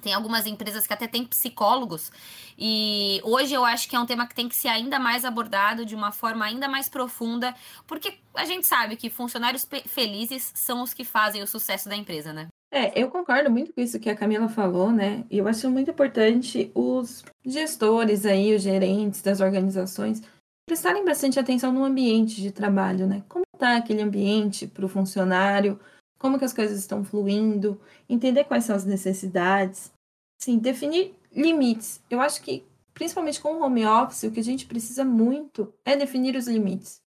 tem 0.00 0.14
algumas 0.14 0.46
empresas 0.46 0.86
que 0.86 0.92
até 0.92 1.06
têm 1.06 1.24
psicólogos. 1.24 2.10
E 2.58 3.20
hoje 3.24 3.54
eu 3.54 3.64
acho 3.64 3.88
que 3.88 3.96
é 3.96 4.00
um 4.00 4.06
tema 4.06 4.26
que 4.26 4.34
tem 4.34 4.48
que 4.48 4.56
ser 4.56 4.68
ainda 4.68 4.98
mais 4.98 5.24
abordado 5.24 5.84
de 5.84 5.94
uma 5.94 6.12
forma 6.12 6.44
ainda 6.44 6.68
mais 6.68 6.88
profunda, 6.88 7.54
porque 7.86 8.18
a 8.34 8.44
gente 8.44 8.66
sabe 8.66 8.96
que 8.96 9.10
funcionários 9.10 9.68
felizes 9.86 10.52
são 10.54 10.82
os 10.82 10.94
que 10.94 11.04
fazem 11.04 11.42
o 11.42 11.46
sucesso 11.46 11.88
da 11.88 11.96
empresa, 11.96 12.32
né? 12.32 12.48
É, 12.72 13.00
eu 13.00 13.08
concordo 13.08 13.48
muito 13.50 13.72
com 13.72 13.80
isso 13.80 14.00
que 14.00 14.10
a 14.10 14.16
Camila 14.16 14.48
falou, 14.48 14.90
né? 14.90 15.24
E 15.30 15.38
eu 15.38 15.46
acho 15.46 15.70
muito 15.70 15.92
importante 15.92 16.72
os 16.74 17.24
gestores 17.44 18.26
aí, 18.26 18.52
os 18.52 18.62
gerentes 18.62 19.22
das 19.22 19.40
organizações, 19.40 20.20
prestarem 20.66 21.04
bastante 21.04 21.38
atenção 21.38 21.72
no 21.72 21.84
ambiente 21.84 22.42
de 22.42 22.50
trabalho, 22.50 23.06
né? 23.06 23.22
Como 23.28 23.44
está 23.54 23.76
aquele 23.76 24.02
ambiente 24.02 24.66
para 24.66 24.84
o 24.84 24.88
funcionário, 24.88 25.78
como 26.24 26.38
que 26.38 26.44
as 26.46 26.54
coisas 26.54 26.78
estão 26.78 27.04
fluindo, 27.04 27.78
entender 28.08 28.44
quais 28.44 28.64
são 28.64 28.74
as 28.74 28.86
necessidades, 28.86 29.92
sim, 30.40 30.56
definir 30.56 31.14
limites. 31.30 32.00
Eu 32.08 32.18
acho 32.18 32.40
que, 32.40 32.64
principalmente 32.94 33.38
com 33.38 33.52
o 33.52 33.62
home 33.62 33.84
office, 33.84 34.22
o 34.22 34.30
que 34.30 34.40
a 34.40 34.42
gente 34.42 34.64
precisa 34.64 35.04
muito 35.04 35.70
é 35.84 35.94
definir 35.94 36.34
os 36.34 36.46
limites. 36.48 37.02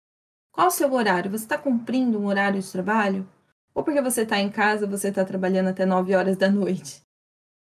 Qual 0.53 0.67
o 0.67 0.71
seu 0.71 0.93
horário? 0.93 1.31
Você 1.31 1.45
está 1.45 1.57
cumprindo 1.57 2.19
um 2.19 2.27
horário 2.27 2.61
de 2.61 2.71
trabalho? 2.71 3.27
Ou 3.75 3.83
porque 3.83 4.03
você 4.03 4.21
está 4.21 4.39
em 4.39 4.51
casa, 4.51 4.87
você 4.87 5.09
está 5.09 5.25
trabalhando 5.25 5.69
até 5.69 5.87
9 5.87 6.15
horas 6.15 6.37
da 6.37 6.51
noite? 6.51 7.01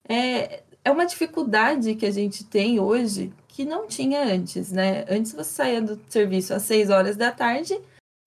É, 0.07 0.63
é 0.81 0.91
uma 0.91 1.05
dificuldade 1.05 1.93
que 1.95 2.05
a 2.05 2.11
gente 2.11 2.45
tem 2.45 2.79
hoje 2.79 3.33
que 3.49 3.65
não 3.65 3.85
tinha 3.85 4.23
antes, 4.23 4.71
né? 4.71 5.03
Antes 5.09 5.33
você 5.33 5.51
saía 5.51 5.81
do 5.81 5.99
serviço 6.07 6.53
às 6.53 6.63
6 6.63 6.89
horas 6.89 7.17
da 7.17 7.33
tarde, 7.33 7.77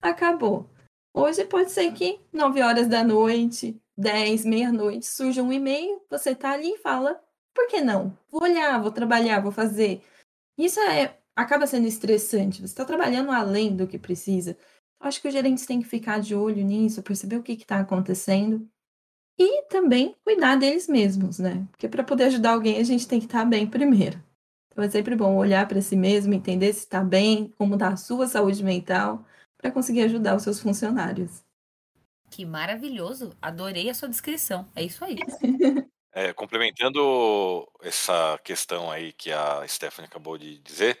acabou. 0.03 0.67
Hoje 1.19 1.43
pode 1.45 1.71
ser 1.71 1.91
que 1.93 2.19
9 2.31 2.61
horas 2.61 2.87
da 2.87 3.03
noite, 3.03 3.75
10, 3.97 4.45
meia-noite, 4.45 5.07
surja 5.07 5.41
um 5.41 5.51
e-mail, 5.51 5.99
você 6.07 6.35
tá 6.35 6.51
ali 6.51 6.73
e 6.73 6.77
fala, 6.77 7.19
por 7.55 7.67
que 7.67 7.81
não? 7.81 8.15
Vou 8.29 8.43
olhar, 8.43 8.79
vou 8.79 8.91
trabalhar, 8.91 9.39
vou 9.39 9.51
fazer. 9.51 10.03
Isso 10.55 10.79
é, 10.79 11.17
acaba 11.35 11.65
sendo 11.65 11.87
estressante, 11.87 12.59
você 12.61 12.65
está 12.65 12.85
trabalhando 12.85 13.31
além 13.31 13.75
do 13.75 13.87
que 13.87 13.97
precisa. 13.97 14.55
Acho 14.99 15.19
que 15.19 15.27
os 15.27 15.33
gerentes 15.33 15.65
têm 15.65 15.81
que 15.81 15.87
ficar 15.87 16.19
de 16.19 16.35
olho 16.35 16.63
nisso, 16.63 17.01
perceber 17.01 17.37
o 17.37 17.43
que 17.43 17.53
está 17.53 17.79
acontecendo 17.79 18.69
e 19.39 19.63
também 19.63 20.15
cuidar 20.23 20.55
deles 20.55 20.87
mesmos, 20.87 21.39
né? 21.39 21.65
Porque 21.71 21.89
para 21.89 22.03
poder 22.03 22.25
ajudar 22.25 22.51
alguém, 22.51 22.79
a 22.79 22.83
gente 22.83 23.07
tem 23.07 23.19
que 23.19 23.25
estar 23.25 23.39
tá 23.39 23.45
bem 23.45 23.65
primeiro. 23.65 24.23
Então 24.71 24.83
é 24.83 24.89
sempre 24.91 25.15
bom 25.15 25.35
olhar 25.35 25.67
para 25.67 25.81
si 25.81 25.95
mesmo, 25.95 26.35
entender 26.35 26.71
se 26.73 26.81
está 26.81 27.03
bem, 27.03 27.51
como 27.57 27.73
está 27.73 27.87
a 27.87 27.97
sua 27.97 28.27
saúde 28.27 28.63
mental 28.63 29.25
para 29.57 29.71
conseguir 29.71 30.01
ajudar 30.03 30.35
os 30.35 30.43
seus 30.43 30.59
funcionários. 30.59 31.43
Que 32.29 32.45
maravilhoso! 32.45 33.35
Adorei 33.41 33.89
a 33.89 33.93
sua 33.93 34.09
descrição. 34.09 34.67
É 34.75 34.83
isso 34.83 35.03
aí. 35.03 35.17
É, 36.13 36.33
complementando 36.33 37.67
essa 37.79 38.39
questão 38.43 38.89
aí 38.89 39.13
que 39.13 39.31
a 39.31 39.67
Stephanie 39.67 40.09
acabou 40.09 40.35
de 40.35 40.57
dizer, 40.59 40.99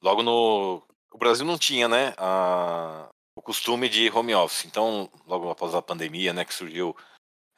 logo 0.00 0.22
no. 0.22 0.86
O 1.12 1.18
Brasil 1.18 1.44
não 1.44 1.58
tinha, 1.58 1.88
né? 1.88 2.14
A, 2.16 3.08
o 3.34 3.42
costume 3.42 3.88
de 3.88 4.08
home 4.10 4.34
office. 4.34 4.66
Então, 4.66 5.10
logo 5.26 5.50
após 5.50 5.74
a 5.74 5.82
pandemia, 5.82 6.32
né, 6.32 6.44
que 6.44 6.54
surgiu 6.54 6.96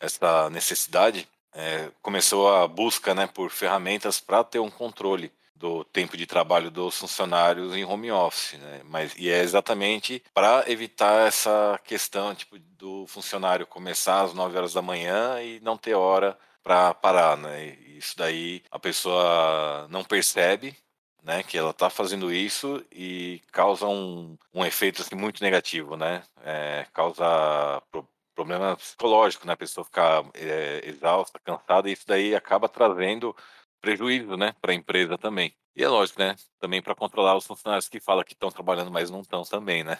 essa 0.00 0.48
necessidade, 0.48 1.28
é, 1.52 1.90
começou 2.00 2.48
a 2.54 2.66
busca 2.66 3.14
né, 3.14 3.26
por 3.26 3.50
ferramentas 3.50 4.18
para 4.18 4.42
ter 4.42 4.58
um 4.58 4.70
controle 4.70 5.30
do 5.62 5.84
tempo 5.84 6.16
de 6.16 6.26
trabalho 6.26 6.72
dos 6.72 6.98
funcionários 6.98 7.76
em 7.76 7.84
home 7.84 8.10
office, 8.10 8.58
né? 8.58 8.80
Mas 8.84 9.14
e 9.16 9.30
é 9.30 9.40
exatamente 9.42 10.20
para 10.34 10.64
evitar 10.68 11.28
essa 11.28 11.80
questão 11.84 12.34
tipo 12.34 12.58
do 12.58 13.06
funcionário 13.06 13.64
começar 13.64 14.22
às 14.22 14.34
9 14.34 14.56
horas 14.56 14.72
da 14.72 14.82
manhã 14.82 15.40
e 15.40 15.60
não 15.60 15.76
ter 15.76 15.94
hora 15.94 16.36
para 16.64 16.92
parar, 16.92 17.36
né? 17.36 17.76
E 17.86 17.98
isso 17.98 18.16
daí 18.18 18.62
a 18.72 18.78
pessoa 18.78 19.86
não 19.88 20.02
percebe, 20.02 20.76
né, 21.22 21.44
que 21.44 21.56
ela 21.56 21.70
está 21.70 21.88
fazendo 21.88 22.32
isso 22.32 22.84
e 22.90 23.40
causa 23.52 23.86
um, 23.86 24.36
um 24.52 24.64
efeito 24.64 25.02
assim, 25.02 25.14
muito 25.14 25.42
negativo, 25.44 25.96
né? 25.96 26.24
É, 26.44 26.86
causa 26.92 27.80
pro, 27.92 28.08
problema 28.34 28.76
psicológico, 28.76 29.46
né? 29.46 29.52
A 29.52 29.56
pessoa 29.56 29.84
ficar 29.84 30.24
é, 30.34 30.82
exausta, 30.84 31.38
cansada, 31.38 31.88
e 31.88 31.92
isso 31.92 32.06
daí 32.06 32.34
acaba 32.34 32.68
trazendo 32.68 33.36
prejuízo, 33.82 34.36
né, 34.36 34.54
para 34.62 34.72
a 34.72 34.74
empresa 34.74 35.18
também. 35.18 35.54
E 35.76 35.82
é 35.82 35.88
lógico, 35.88 36.20
né, 36.20 36.36
também 36.58 36.80
para 36.80 36.94
controlar 36.94 37.36
os 37.36 37.46
funcionários 37.46 37.88
que 37.88 38.00
falam 38.00 38.24
que 38.24 38.32
estão 38.32 38.50
trabalhando, 38.50 38.90
mas 38.90 39.10
não 39.10 39.20
estão 39.20 39.42
também, 39.42 39.82
né? 39.84 39.98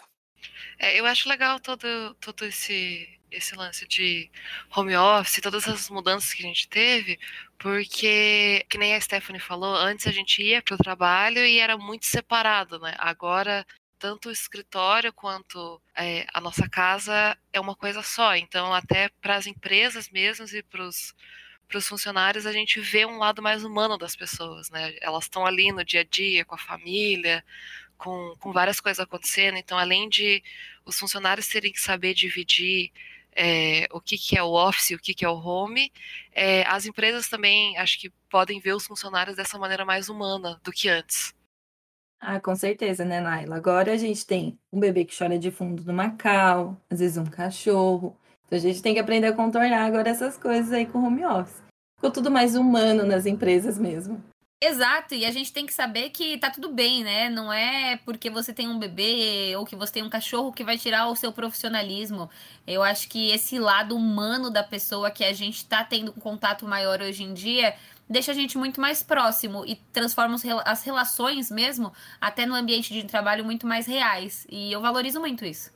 É, 0.78 0.98
eu 0.98 1.06
acho 1.06 1.28
legal 1.28 1.60
todo, 1.60 2.14
todo 2.14 2.44
esse, 2.44 3.08
esse 3.30 3.54
lance 3.54 3.86
de 3.86 4.30
home 4.74 4.96
office, 4.96 5.40
todas 5.40 5.66
essas 5.66 5.88
mudanças 5.90 6.32
que 6.32 6.42
a 6.42 6.46
gente 6.46 6.68
teve, 6.68 7.18
porque, 7.58 8.64
que 8.68 8.78
nem 8.78 8.94
a 8.94 9.00
Stephanie 9.00 9.40
falou, 9.40 9.74
antes 9.74 10.06
a 10.06 10.12
gente 10.12 10.42
ia 10.42 10.62
para 10.62 10.74
o 10.74 10.78
trabalho 10.78 11.44
e 11.44 11.58
era 11.58 11.76
muito 11.76 12.06
separado, 12.06 12.78
né? 12.80 12.94
Agora, 12.98 13.64
tanto 13.98 14.28
o 14.28 14.32
escritório 14.32 15.12
quanto 15.12 15.80
é, 15.96 16.26
a 16.34 16.40
nossa 16.40 16.68
casa 16.68 17.38
é 17.52 17.60
uma 17.60 17.76
coisa 17.76 18.02
só. 18.02 18.34
Então, 18.34 18.74
até 18.74 19.08
para 19.20 19.36
as 19.36 19.46
empresas 19.46 20.10
mesmas 20.10 20.52
e 20.52 20.62
para 20.62 20.82
os 20.82 21.14
para 21.72 21.78
os 21.78 21.88
funcionários 21.88 22.44
a 22.44 22.52
gente 22.52 22.78
vê 22.80 23.06
um 23.06 23.16
lado 23.16 23.40
mais 23.40 23.64
humano 23.64 23.96
das 23.96 24.14
pessoas, 24.14 24.68
né? 24.68 24.94
Elas 25.00 25.24
estão 25.24 25.46
ali 25.46 25.72
no 25.72 25.82
dia 25.82 26.02
a 26.02 26.04
dia 26.04 26.44
com 26.44 26.54
a 26.54 26.58
família, 26.58 27.42
com, 27.96 28.34
com 28.38 28.52
várias 28.52 28.78
coisas 28.78 29.00
acontecendo. 29.00 29.56
Então, 29.56 29.78
além 29.78 30.06
de 30.06 30.42
os 30.84 30.98
funcionários 30.98 31.48
terem 31.48 31.72
que 31.72 31.80
saber 31.80 32.12
dividir 32.12 32.92
é, 33.34 33.88
o 33.90 34.02
que, 34.02 34.18
que 34.18 34.36
é 34.36 34.42
o 34.42 34.52
office, 34.52 34.90
o 34.90 34.98
que, 34.98 35.14
que 35.14 35.24
é 35.24 35.28
o 35.28 35.38
home, 35.38 35.90
é, 36.32 36.62
as 36.64 36.84
empresas 36.84 37.26
também 37.26 37.74
acho 37.78 37.98
que 37.98 38.10
podem 38.28 38.60
ver 38.60 38.74
os 38.74 38.86
funcionários 38.86 39.36
dessa 39.36 39.58
maneira 39.58 39.86
mais 39.86 40.10
humana 40.10 40.60
do 40.62 40.70
que 40.70 40.90
antes. 40.90 41.34
Ah, 42.20 42.38
com 42.38 42.54
certeza, 42.54 43.02
né, 43.02 43.18
Naila? 43.18 43.56
Agora 43.56 43.94
a 43.94 43.96
gente 43.96 44.26
tem 44.26 44.58
um 44.70 44.78
bebê 44.78 45.06
que 45.06 45.16
chora 45.16 45.38
de 45.38 45.50
fundo 45.50 45.82
no 45.84 45.94
Macau, 45.94 46.78
às 46.90 47.00
vezes 47.00 47.16
um 47.16 47.24
cachorro, 47.24 48.16
então 48.52 48.58
a 48.58 48.60
gente 48.60 48.82
tem 48.82 48.92
que 48.92 49.00
aprender 49.00 49.28
a 49.28 49.32
contornar 49.32 49.86
agora 49.86 50.10
essas 50.10 50.36
coisas 50.36 50.70
aí 50.74 50.84
com 50.84 51.02
home 51.02 51.24
office. 51.24 51.62
Ficou 51.96 52.10
tudo 52.10 52.30
mais 52.30 52.54
humano 52.54 53.02
nas 53.06 53.24
empresas 53.24 53.78
mesmo. 53.78 54.22
Exato, 54.62 55.14
e 55.14 55.24
a 55.24 55.30
gente 55.30 55.50
tem 55.54 55.64
que 55.64 55.72
saber 55.72 56.10
que 56.10 56.36
tá 56.36 56.50
tudo 56.50 56.68
bem, 56.68 57.02
né? 57.02 57.30
Não 57.30 57.50
é 57.50 57.96
porque 58.04 58.28
você 58.28 58.52
tem 58.52 58.68
um 58.68 58.78
bebê 58.78 59.54
ou 59.56 59.64
que 59.64 59.74
você 59.74 59.94
tem 59.94 60.02
um 60.02 60.10
cachorro 60.10 60.52
que 60.52 60.62
vai 60.62 60.76
tirar 60.76 61.08
o 61.08 61.16
seu 61.16 61.32
profissionalismo. 61.32 62.28
Eu 62.66 62.82
acho 62.82 63.08
que 63.08 63.30
esse 63.30 63.58
lado 63.58 63.96
humano 63.96 64.50
da 64.50 64.62
pessoa 64.62 65.10
que 65.10 65.24
a 65.24 65.32
gente 65.32 65.64
tá 65.64 65.82
tendo 65.82 66.12
um 66.14 66.20
contato 66.20 66.66
maior 66.66 67.00
hoje 67.00 67.22
em 67.22 67.32
dia 67.32 67.74
deixa 68.06 68.32
a 68.32 68.34
gente 68.34 68.58
muito 68.58 68.82
mais 68.82 69.02
próximo 69.02 69.64
e 69.66 69.76
transforma 69.94 70.36
as 70.66 70.84
relações 70.84 71.50
mesmo 71.50 71.90
até 72.20 72.44
no 72.44 72.54
ambiente 72.54 72.92
de 72.92 73.04
trabalho 73.04 73.46
muito 73.46 73.66
mais 73.66 73.86
reais. 73.86 74.46
E 74.50 74.70
eu 74.70 74.82
valorizo 74.82 75.18
muito 75.18 75.42
isso. 75.42 75.70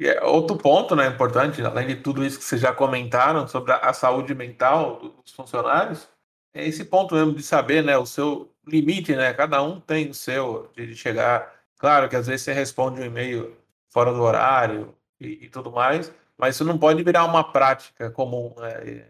É 0.00 0.24
outro 0.24 0.56
ponto, 0.56 0.94
né, 0.94 1.08
importante, 1.08 1.60
além 1.62 1.88
de 1.88 1.96
tudo 1.96 2.24
isso 2.24 2.38
que 2.38 2.44
vocês 2.44 2.60
já 2.60 2.72
comentaram 2.72 3.48
sobre 3.48 3.72
a, 3.72 3.92
saúde 3.92 4.32
mental 4.34 5.00
dos 5.00 5.32
funcionários, 5.32 6.08
é 6.54 6.66
esse 6.66 6.84
ponto 6.84 7.14
mesmo 7.16 7.34
de 7.34 7.42
saber, 7.42 7.82
né, 7.82 7.98
o 7.98 8.06
seu 8.06 8.52
limite, 8.66 9.14
né? 9.16 9.32
Cada 9.34 9.62
um 9.62 9.80
tem 9.80 10.10
o 10.10 10.14
seu 10.14 10.70
de 10.76 10.94
chegar. 10.94 11.52
Claro 11.78 12.08
que 12.08 12.16
às 12.16 12.26
vezes 12.26 12.42
você 12.42 12.52
responde 12.52 13.00
um 13.00 13.04
e-mail 13.04 13.56
fora 13.90 14.12
do 14.12 14.22
horário 14.22 14.94
e, 15.20 15.46
e 15.46 15.48
tudo 15.48 15.72
mais, 15.72 16.12
mas 16.36 16.54
isso 16.54 16.64
não 16.64 16.78
pode 16.78 17.02
virar 17.02 17.24
uma 17.24 17.44
prática 17.52 18.10
comum. 18.10 18.54
Né? 18.58 19.04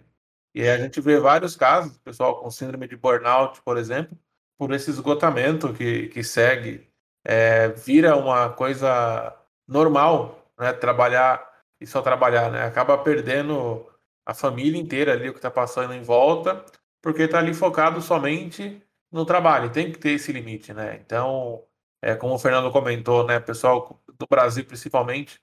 E, 0.54 0.62
e 0.62 0.68
a 0.68 0.78
gente 0.78 1.00
vê 1.00 1.18
vários 1.18 1.56
casos, 1.56 1.98
pessoal 1.98 2.40
com 2.40 2.50
síndrome 2.50 2.88
de 2.88 2.96
burnout, 2.96 3.60
por 3.62 3.76
exemplo, 3.76 4.16
por 4.58 4.72
esse 4.72 4.90
esgotamento 4.90 5.72
que, 5.72 6.08
que 6.08 6.24
segue, 6.24 6.88
é, 7.24 7.68
vira 7.68 8.16
uma 8.16 8.50
coisa 8.50 9.36
normal 9.66 10.37
né, 10.58 10.72
trabalhar 10.72 11.46
e 11.80 11.86
só 11.86 12.02
trabalhar, 12.02 12.50
né? 12.50 12.64
Acaba 12.64 12.98
perdendo 12.98 13.86
a 14.26 14.34
família 14.34 14.80
inteira 14.80 15.12
ali, 15.12 15.28
o 15.28 15.32
que 15.32 15.38
está 15.38 15.50
passando 15.50 15.94
em 15.94 16.02
volta, 16.02 16.64
porque 17.00 17.22
está 17.22 17.38
ali 17.38 17.54
focado 17.54 18.00
somente 18.02 18.82
no 19.10 19.24
trabalho. 19.24 19.70
Tem 19.70 19.90
que 19.92 19.98
ter 19.98 20.10
esse 20.10 20.32
limite, 20.32 20.72
né? 20.74 21.00
Então, 21.04 21.64
é, 22.02 22.14
como 22.14 22.34
o 22.34 22.38
Fernando 22.38 22.70
comentou, 22.70 23.24
né, 23.26 23.40
pessoal 23.40 24.00
do 24.18 24.26
Brasil 24.28 24.64
principalmente, 24.64 25.40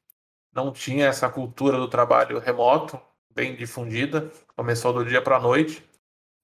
não 0.54 0.71
tinha 0.71 1.08
essa 1.08 1.30
cultura 1.30 1.78
do 1.78 1.88
trabalho 1.88 2.39
remoto 2.39 2.99
bem 3.34 3.56
difundida, 3.56 4.32
começou 4.56 4.93
do 4.93 5.06
dia 5.06 5.21
para 5.21 5.38
a 5.38 5.39
noite 5.39 5.84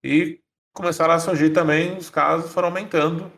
e 0.03 0.41
começaram 0.73 1.13
a 1.13 1.19
surgir 1.19 1.51
também 1.51 1.97
os 1.97 2.10
casos 2.10 2.53
foram 2.53 2.67
aumentando 2.67 3.31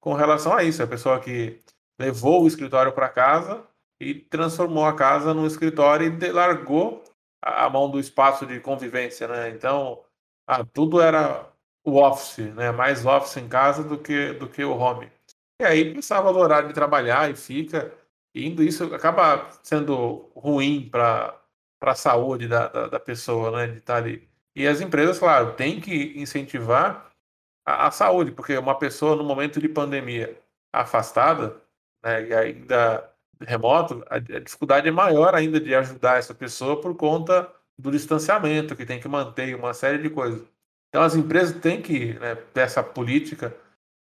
com 0.00 0.12
relação 0.14 0.52
a 0.54 0.62
isso. 0.62 0.82
A 0.82 0.86
pessoa 0.86 1.20
que 1.20 1.60
levou 1.98 2.42
o 2.42 2.46
escritório 2.46 2.92
para 2.92 3.08
casa 3.08 3.66
e 4.00 4.14
transformou 4.14 4.86
a 4.86 4.94
casa 4.96 5.34
num 5.34 5.46
escritório 5.46 6.18
e 6.20 6.32
largou 6.32 7.04
a 7.42 7.68
mão 7.68 7.90
do 7.90 8.00
espaço 8.00 8.46
de 8.46 8.58
convivência, 8.60 9.28
né? 9.28 9.50
Então, 9.50 10.02
ah, 10.46 10.64
tudo 10.64 11.00
era 11.00 11.46
o 11.84 11.96
office, 12.02 12.38
né? 12.54 12.70
Mais 12.72 13.04
office 13.06 13.36
em 13.36 13.48
casa 13.48 13.84
do 13.84 13.98
que 13.98 14.32
do 14.34 14.48
que 14.48 14.64
o 14.64 14.76
home. 14.76 15.10
E 15.60 15.64
aí 15.64 15.94
pensava 15.94 16.32
no 16.32 16.38
horário 16.38 16.68
de 16.68 16.74
trabalhar 16.74 17.30
e 17.30 17.36
fica 17.36 17.92
indo. 18.34 18.62
Isso 18.62 18.94
acaba 18.94 19.50
sendo 19.62 20.30
ruim 20.34 20.88
para 20.90 21.36
para 21.80 21.92
a 21.92 21.94
saúde 21.94 22.46
da, 22.46 22.68
da, 22.68 22.88
da, 22.88 23.00
pessoa, 23.00 23.50
né? 23.52 23.66
De 23.72 23.78
estar 23.78 23.96
ali. 23.96 24.28
E 24.54 24.66
as 24.66 24.80
empresas, 24.82 25.18
claro, 25.18 25.54
têm 25.54 25.80
que 25.80 26.12
incentivar 26.20 27.10
a, 27.66 27.88
a 27.88 27.90
saúde, 27.90 28.32
porque 28.32 28.56
uma 28.58 28.78
pessoa 28.78 29.16
no 29.16 29.24
momento 29.24 29.60
de 29.60 29.68
pandemia 29.68 30.38
afastada, 30.72 31.56
né? 32.04 32.28
E 32.28 32.34
ainda 32.34 33.09
remoto, 33.40 34.04
a, 34.08 34.18
dificuldade 34.18 34.88
é 34.88 34.90
maior 34.90 35.34
ainda 35.34 35.60
de 35.60 35.74
ajudar 35.74 36.18
essa 36.18 36.34
pessoa 36.34 36.80
por 36.80 36.94
conta 36.96 37.50
do 37.78 37.90
distanciamento 37.90 38.76
que 38.76 38.84
tem 38.84 39.00
que 39.00 39.08
manter, 39.08 39.54
uma 39.54 39.72
série 39.72 39.98
de 39.98 40.10
coisas. 40.10 40.42
Então 40.88 41.02
as 41.02 41.14
empresas 41.14 41.58
têm 41.60 41.80
que 41.80 42.14
né, 42.14 42.34
ter 42.34 42.60
essa 42.60 42.82
política 42.82 43.54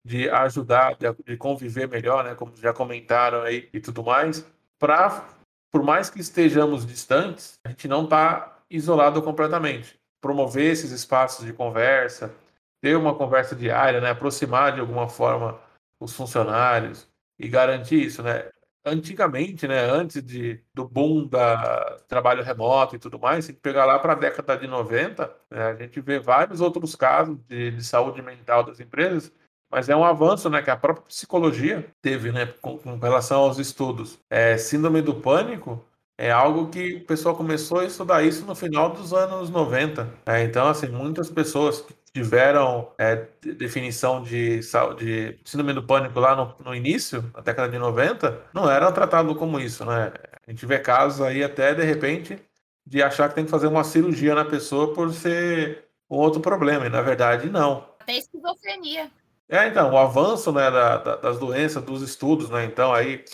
de 0.05 0.29
ajudar, 0.31 0.97
de, 0.97 1.37
conviver 1.37 1.87
melhor, 1.87 2.25
né, 2.25 2.35
como 2.35 2.57
já 2.57 2.73
comentaram 2.73 3.43
aí 3.43 3.69
e 3.73 3.81
tudo 3.81 4.03
mais, 4.03 4.45
para, 4.79 5.29
por 5.71 5.83
mais 5.83 6.09
que 6.09 6.21
estejamos 6.21 6.87
distantes, 6.87 7.59
a 7.65 7.69
gente 7.69 7.87
não 7.87 8.05
está 8.05 8.63
isolado 8.71 9.23
completamente. 9.23 9.99
Promover 10.21 10.73
esses 10.73 10.91
espaços 10.91 11.45
de 11.45 11.53
conversa, 11.53 12.35
ter 12.81 12.97
uma 12.97 13.15
conversa 13.15 13.55
diária, 13.55 14.01
né, 14.01 14.11
aproximar 14.11 14.73
de 14.75 14.81
alguma 14.81 15.09
forma 15.09 15.61
os 16.01 16.15
funcionários 16.15 17.09
e 17.39 17.49
garantir 17.49 18.03
isso, 18.05 18.23
né? 18.23 18.49
Antigamente, 18.89 19.69
né, 19.69 19.79
antes 19.81 20.23
de, 20.23 20.61
do 20.75 20.89
boom 20.89 21.27
da 21.27 21.99
trabalho 22.09 22.43
remoto 22.43 22.97
e 22.97 22.99
tudo 22.99 23.19
mais, 23.19 23.45
se 23.45 23.53
pegar 23.53 23.85
lá 23.85 23.99
para 23.99 24.13
a 24.13 24.17
década 24.17 24.57
de 24.57 24.67
90, 24.67 25.31
né, 25.51 25.63
a 25.67 25.75
gente 25.75 26.01
vê 26.01 26.19
vários 26.19 26.61
outros 26.61 26.95
casos 26.95 27.39
de, 27.47 27.71
de, 27.73 27.85
saúde 27.85 28.23
mental 28.23 28.65
das 28.65 28.81
empresas, 28.81 29.33
mas 29.71 29.89
é 29.89 29.97
um 29.97 30.05
avanço 30.05 30.49
né, 30.49 30.63
que 30.63 30.71
a 30.71 30.77
própria 30.77 31.07
psicologia 31.07 31.87
teve 32.01 32.33
né, 32.33 32.47
com, 32.61 32.79
com 32.79 32.99
relação 32.99 33.41
aos 33.41 33.59
estudos. 33.59 34.19
É, 34.31 34.57
síndrome 34.57 35.03
do 35.03 35.15
pânico 35.15 35.85
é 36.19 36.33
algo 36.33 36.69
que 36.69 36.97
o 36.97 37.05
pessoal 37.05 37.37
começou 37.37 37.79
a 37.79 37.85
estudar 37.85 38.25
isso 38.25 38.45
no 38.45 38.55
final 38.57 38.91
dos 38.91 39.15
anos 39.15 39.49
90. 39.51 40.05
Né? 40.27 40.43
Então, 40.43 40.67
assim, 40.67 40.89
muitas 40.89 41.31
pessoas 41.31 41.81
que 41.81 41.95
tiveram 42.13 42.91
é, 42.99 43.29
definição 43.41 44.21
de, 44.21 44.59
de 44.99 45.39
síndrome 45.45 45.73
do 45.73 45.83
pânico 45.85 46.19
lá 46.19 46.35
no, 46.35 46.55
no, 46.65 46.75
início, 46.75 47.31
na 47.33 47.41
década 47.41 47.69
de 47.69 47.79
90, 47.79 48.37
não 48.53 48.69
eram 48.69 48.91
tratados 48.93 49.37
como 49.37 49.61
isso, 49.61 49.85
né? 49.85 50.13
A 50.45 50.51
gente 50.51 50.67
vê 50.67 50.81
casos 50.81 51.21
aí 51.21 51.45
até, 51.45 51.73
de 51.73 51.85
repente, 51.85 52.37
de 52.85 53.01
achar 53.01 53.29
que 53.29 53.37
tem 53.37 53.45
que 53.45 53.51
fazer 53.51 53.69
uma 53.69 53.85
cirurgia 53.85 54.35
na 54.35 54.45
pessoa 54.45 54.93
por 54.95 55.13
ser 55.13 55.85
um 56.11 56.17
outro 56.17 56.41
problema, 56.41 56.87
e 56.87 56.89
na 56.89 57.03
verdade 57.03 57.49
não. 57.49 57.87
Até 58.01 58.17
esquizofrenia. 58.17 59.11
É, 59.49 59.69
então, 59.69 59.93
o 59.93 59.99
avanço 59.99 60.51
né, 60.51 60.71
da, 60.71 60.97
da, 60.97 61.17
das 61.17 61.39
doenças, 61.39 61.83
dos 61.83 62.03
estudos, 62.03 62.51
né? 62.51 62.65
Então, 62.65 62.93
aí 62.93 63.25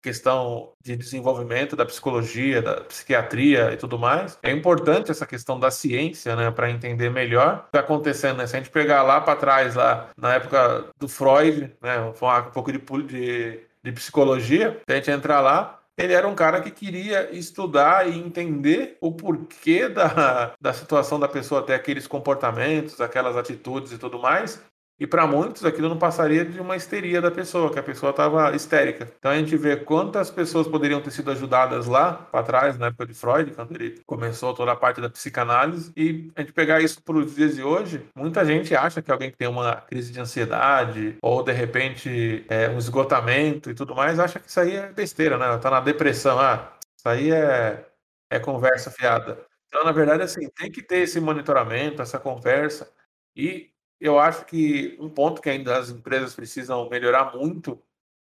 questão 0.00 0.72
de 0.82 0.96
desenvolvimento 0.96 1.76
da 1.76 1.84
psicologia, 1.84 2.62
da 2.62 2.80
psiquiatria 2.82 3.72
e 3.72 3.76
tudo 3.76 3.98
mais. 3.98 4.38
É 4.42 4.50
importante 4.50 5.10
essa 5.10 5.26
questão 5.26 5.58
da 5.58 5.70
ciência, 5.70 6.34
né, 6.36 6.50
para 6.50 6.70
entender 6.70 7.10
melhor 7.10 7.54
o 7.54 7.58
que 7.58 7.66
está 7.68 7.80
acontecendo. 7.80 8.38
Né? 8.38 8.46
Se 8.46 8.56
a 8.56 8.58
gente 8.58 8.70
pegar 8.70 9.02
lá 9.02 9.20
para 9.20 9.36
trás, 9.36 9.74
lá 9.74 10.10
na 10.16 10.34
época 10.34 10.86
do 10.98 11.08
Freud, 11.08 11.72
né, 11.80 12.00
um 12.00 12.12
pouco 12.50 12.72
de, 12.72 12.78
de, 12.78 13.60
de 13.82 13.92
psicologia, 13.92 14.80
se 14.86 14.92
a 14.92 14.96
gente 14.96 15.10
entrar 15.10 15.40
lá, 15.40 15.82
ele 15.96 16.14
era 16.14 16.26
um 16.26 16.34
cara 16.34 16.60
que 16.60 16.70
queria 16.70 17.30
estudar 17.36 18.08
e 18.08 18.18
entender 18.18 18.96
o 19.00 19.12
porquê 19.12 19.88
da, 19.88 20.54
da 20.60 20.72
situação 20.72 21.20
da 21.20 21.28
pessoa 21.28 21.62
ter 21.62 21.74
aqueles 21.74 22.06
comportamentos, 22.06 23.00
aquelas 23.00 23.36
atitudes 23.36 23.92
e 23.92 23.98
tudo 23.98 24.18
mais, 24.18 24.62
e 25.02 25.06
para 25.06 25.26
muitos 25.26 25.64
aquilo 25.64 25.88
não 25.88 25.98
passaria 25.98 26.44
de 26.44 26.60
uma 26.60 26.76
histeria 26.76 27.20
da 27.20 27.28
pessoa, 27.28 27.72
que 27.72 27.78
a 27.80 27.82
pessoa 27.82 28.10
estava 28.10 28.54
histérica. 28.54 29.12
Então 29.18 29.32
a 29.32 29.36
gente 29.36 29.56
vê 29.56 29.74
quantas 29.74 30.30
pessoas 30.30 30.68
poderiam 30.68 31.00
ter 31.00 31.10
sido 31.10 31.28
ajudadas 31.32 31.88
lá 31.88 32.12
para 32.12 32.44
trás, 32.44 32.78
na 32.78 32.86
época 32.86 33.06
de 33.06 33.12
Freud, 33.12 33.50
quando 33.50 33.74
ele 33.74 34.00
começou 34.06 34.54
toda 34.54 34.70
a 34.70 34.76
parte 34.76 35.00
da 35.00 35.10
psicanálise, 35.10 35.92
e 35.96 36.30
a 36.36 36.40
gente 36.42 36.52
pegar 36.52 36.80
isso 36.80 37.02
para 37.02 37.16
os 37.16 37.34
dias 37.34 37.56
de 37.56 37.64
hoje, 37.64 38.06
muita 38.14 38.44
gente 38.44 38.76
acha 38.76 39.02
que 39.02 39.10
alguém 39.10 39.32
que 39.32 39.36
tem 39.36 39.48
uma 39.48 39.74
crise 39.74 40.12
de 40.12 40.20
ansiedade 40.20 41.16
ou 41.20 41.42
de 41.42 41.50
repente 41.50 42.46
é, 42.48 42.68
um 42.68 42.78
esgotamento 42.78 43.72
e 43.72 43.74
tudo 43.74 43.96
mais, 43.96 44.20
acha 44.20 44.38
que 44.38 44.48
isso 44.48 44.60
aí 44.60 44.76
é 44.76 44.92
besteira, 44.92 45.36
né? 45.36 45.46
Ela 45.46 45.58
tá 45.58 45.68
na 45.68 45.80
depressão, 45.80 46.38
ah, 46.38 46.74
isso 46.96 47.08
aí 47.08 47.32
é, 47.32 47.84
é 48.30 48.38
conversa 48.38 48.88
fiada. 48.88 49.36
Então, 49.66 49.82
na 49.82 49.90
verdade, 49.90 50.22
assim, 50.22 50.48
tem 50.50 50.70
que 50.70 50.80
ter 50.80 50.98
esse 50.98 51.18
monitoramento, 51.18 52.02
essa 52.02 52.20
conversa. 52.20 52.88
E 53.34 53.71
eu 54.02 54.18
acho 54.18 54.44
que 54.44 54.96
um 55.00 55.08
ponto 55.08 55.40
que 55.40 55.48
ainda 55.48 55.78
as 55.78 55.88
empresas 55.88 56.34
precisam 56.34 56.88
melhorar 56.88 57.36
muito 57.36 57.80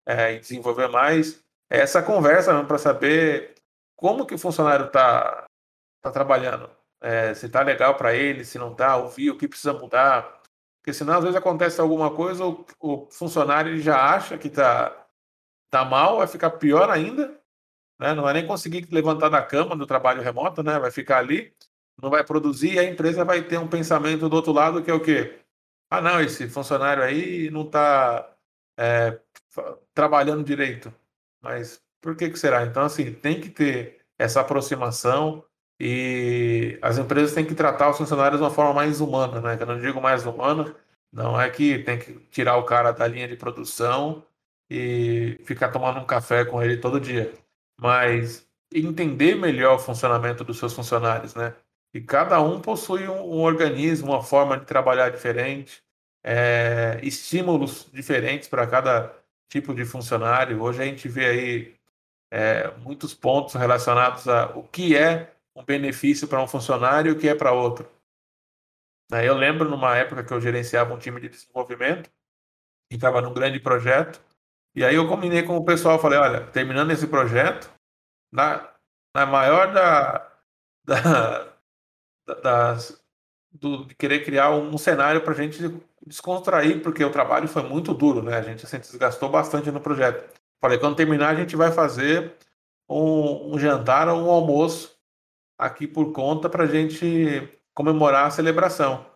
é, 0.06 0.34
e 0.34 0.40
desenvolver 0.40 0.88
mais 0.88 1.42
é 1.70 1.78
essa 1.80 2.02
conversa 2.02 2.64
para 2.64 2.78
saber 2.78 3.54
como 3.96 4.26
que 4.26 4.34
o 4.34 4.38
funcionário 4.38 4.86
está 4.86 5.46
tá 6.02 6.10
trabalhando. 6.10 6.68
É, 7.00 7.32
se 7.34 7.46
está 7.46 7.62
legal 7.62 7.94
para 7.96 8.14
ele, 8.14 8.44
se 8.44 8.58
não 8.58 8.72
está, 8.72 8.96
ouvir 8.96 9.30
o 9.30 9.38
que 9.38 9.48
precisa 9.48 9.72
mudar. 9.72 10.40
Porque 10.80 10.92
senão, 10.92 11.14
às 11.14 11.22
vezes, 11.22 11.36
acontece 11.36 11.80
alguma 11.80 12.10
coisa, 12.14 12.44
o, 12.44 12.66
o 12.80 13.06
funcionário 13.10 13.72
ele 13.72 13.80
já 13.80 14.14
acha 14.14 14.36
que 14.36 14.48
está 14.48 15.06
tá 15.70 15.84
mal, 15.84 16.18
vai 16.18 16.26
ficar 16.26 16.50
pior 16.50 16.90
ainda, 16.90 17.38
né? 17.98 18.14
não 18.14 18.24
vai 18.24 18.34
nem 18.34 18.46
conseguir 18.46 18.88
levantar 18.90 19.28
da 19.28 19.42
cama 19.42 19.76
do 19.76 19.86
trabalho 19.86 20.22
remoto, 20.22 20.62
né? 20.62 20.78
vai 20.78 20.90
ficar 20.90 21.18
ali, 21.18 21.54
não 22.02 22.10
vai 22.10 22.24
produzir, 22.24 22.74
e 22.74 22.78
a 22.78 22.84
empresa 22.84 23.24
vai 23.24 23.42
ter 23.42 23.58
um 23.58 23.68
pensamento 23.68 24.28
do 24.28 24.36
outro 24.36 24.52
lado 24.52 24.82
que 24.82 24.90
é 24.90 24.94
o 24.94 25.00
quê? 25.00 25.40
Ah, 25.90 26.00
não, 26.00 26.20
esse 26.20 26.48
funcionário 26.48 27.02
aí 27.02 27.50
não 27.50 27.62
está 27.62 28.36
é, 28.78 29.20
trabalhando 29.94 30.44
direito. 30.44 30.94
Mas 31.42 31.82
por 32.00 32.16
que, 32.16 32.30
que 32.30 32.38
será? 32.38 32.64
Então, 32.64 32.84
assim, 32.84 33.12
tem 33.12 33.40
que 33.40 33.50
ter 33.50 34.00
essa 34.18 34.40
aproximação 34.40 35.44
e 35.80 36.78
as 36.82 36.98
empresas 36.98 37.34
têm 37.34 37.46
que 37.46 37.54
tratar 37.54 37.90
os 37.90 37.98
funcionários 37.98 38.38
de 38.40 38.44
uma 38.44 38.50
forma 38.52 38.74
mais 38.74 39.00
humana, 39.00 39.40
né? 39.40 39.56
Eu 39.60 39.66
não 39.66 39.80
digo 39.80 40.00
mais 40.00 40.26
humana, 40.26 40.76
não 41.12 41.40
é 41.40 41.50
que 41.50 41.78
tem 41.80 41.98
que 41.98 42.14
tirar 42.30 42.56
o 42.58 42.64
cara 42.64 42.92
da 42.92 43.06
linha 43.06 43.26
de 43.28 43.36
produção 43.36 44.24
e 44.70 45.40
ficar 45.44 45.70
tomando 45.70 46.00
um 46.00 46.06
café 46.06 46.44
com 46.44 46.62
ele 46.62 46.76
todo 46.76 47.00
dia, 47.00 47.32
mas 47.80 48.46
entender 48.72 49.34
melhor 49.34 49.76
o 49.76 49.78
funcionamento 49.78 50.44
dos 50.44 50.58
seus 50.58 50.72
funcionários, 50.74 51.34
né? 51.34 51.54
E 51.92 52.00
cada 52.00 52.40
um 52.40 52.60
possui 52.60 53.08
um, 53.08 53.20
um 53.20 53.40
organismo, 53.40 54.12
uma 54.12 54.22
forma 54.22 54.58
de 54.58 54.64
trabalhar 54.64 55.10
diferente, 55.10 55.82
é, 56.22 57.00
estímulos 57.02 57.88
diferentes 57.92 58.48
para 58.48 58.66
cada 58.66 59.14
tipo 59.48 59.74
de 59.74 59.84
funcionário. 59.84 60.62
Hoje 60.62 60.82
a 60.82 60.84
gente 60.84 61.08
vê 61.08 61.26
aí 61.26 61.74
é, 62.30 62.70
muitos 62.78 63.12
pontos 63.14 63.54
relacionados 63.54 64.28
a 64.28 64.46
o 64.56 64.62
que 64.62 64.96
é 64.96 65.34
um 65.54 65.64
benefício 65.64 66.28
para 66.28 66.42
um 66.42 66.46
funcionário 66.46 67.10
e 67.10 67.14
o 67.14 67.18
que 67.18 67.28
é 67.28 67.34
para 67.34 67.52
outro. 67.52 67.90
Eu 69.24 69.34
lembro 69.34 69.68
numa 69.68 69.96
época 69.96 70.22
que 70.22 70.32
eu 70.32 70.40
gerenciava 70.40 70.94
um 70.94 70.98
time 70.98 71.20
de 71.20 71.28
desenvolvimento 71.28 72.08
e 72.90 72.94
estava 72.94 73.20
num 73.20 73.34
grande 73.34 73.58
projeto. 73.58 74.20
E 74.74 74.84
aí 74.84 74.94
eu 74.94 75.08
combinei 75.08 75.42
com 75.42 75.56
o 75.56 75.64
pessoal, 75.64 75.98
falei, 75.98 76.18
olha, 76.18 76.46
terminando 76.46 76.92
esse 76.92 77.08
projeto, 77.08 77.68
na, 78.32 78.72
na 79.12 79.26
maior 79.26 79.72
da, 79.72 80.30
da, 80.86 81.49
das, 82.42 83.00
do, 83.52 83.84
de 83.84 83.94
querer 83.94 84.24
criar 84.24 84.50
um 84.50 84.76
cenário 84.78 85.20
para 85.22 85.32
a 85.32 85.36
gente 85.36 85.58
descontrair, 86.06 86.82
porque 86.82 87.04
o 87.04 87.10
trabalho 87.10 87.48
foi 87.48 87.62
muito 87.62 87.92
duro, 87.92 88.22
né? 88.22 88.36
A 88.36 88.42
gente 88.42 88.66
se 88.66 88.78
desgastou 88.78 89.28
bastante 89.28 89.70
no 89.70 89.80
projeto. 89.80 90.38
Falei, 90.60 90.78
quando 90.78 90.96
terminar, 90.96 91.30
a 91.30 91.34
gente 91.34 91.56
vai 91.56 91.70
fazer 91.72 92.34
um, 92.88 93.54
um 93.54 93.58
jantar 93.58 94.08
ou 94.08 94.20
um 94.20 94.30
almoço 94.30 94.96
aqui 95.58 95.86
por 95.86 96.12
conta 96.12 96.48
para 96.48 96.64
a 96.64 96.66
gente 96.66 97.48
comemorar 97.74 98.26
a 98.26 98.30
celebração. 98.30 99.06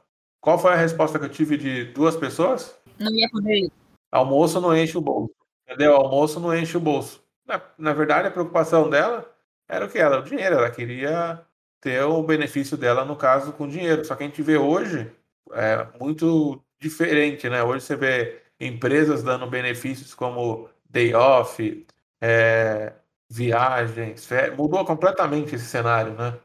Qual 0.40 0.58
foi 0.58 0.72
a 0.72 0.76
resposta 0.76 1.18
que 1.18 1.24
eu 1.24 1.30
tive 1.30 1.56
de 1.56 1.84
duas 1.84 2.16
pessoas? 2.16 2.78
Não 2.98 3.12
ia 3.12 3.28
poder. 3.30 3.70
Almoço 4.12 4.60
não 4.60 4.76
enche 4.76 4.96
o 4.96 5.00
bolso. 5.00 5.34
Entendeu? 5.66 5.96
Almoço 5.96 6.38
não 6.38 6.54
enche 6.54 6.76
o 6.76 6.80
bolso. 6.80 7.24
Na, 7.46 7.60
na 7.78 7.92
verdade, 7.92 8.28
a 8.28 8.30
preocupação 8.30 8.88
dela 8.88 9.28
era 9.68 9.84
o 9.84 9.88
que? 9.88 9.98
Era 9.98 10.20
o 10.20 10.22
dinheiro. 10.22 10.56
Ela 10.56 10.70
queria 10.70 11.44
ter 11.84 12.02
o 12.02 12.22
benefício 12.22 12.78
dela, 12.78 13.04
no 13.04 13.14
caso, 13.14 13.52
com 13.52 13.68
dinheiro. 13.68 14.02
Só 14.06 14.16
que 14.16 14.24
a 14.24 14.26
gente 14.26 14.40
vê 14.40 14.56
hoje 14.56 15.12
é 15.52 15.86
muito 16.00 16.58
diferente, 16.80 17.46
né? 17.50 17.62
Hoje 17.62 17.84
você 17.84 17.94
vê 17.94 18.40
empresas 18.58 19.22
dando 19.22 19.46
benefícios 19.46 20.14
como 20.14 20.70
day 20.88 21.14
off, 21.14 21.86
é, 22.22 22.94
viagens, 23.28 24.26
mudou 24.56 24.82
completamente 24.86 25.54
esse 25.54 25.66
cenário, 25.66 26.14
né? 26.14 26.38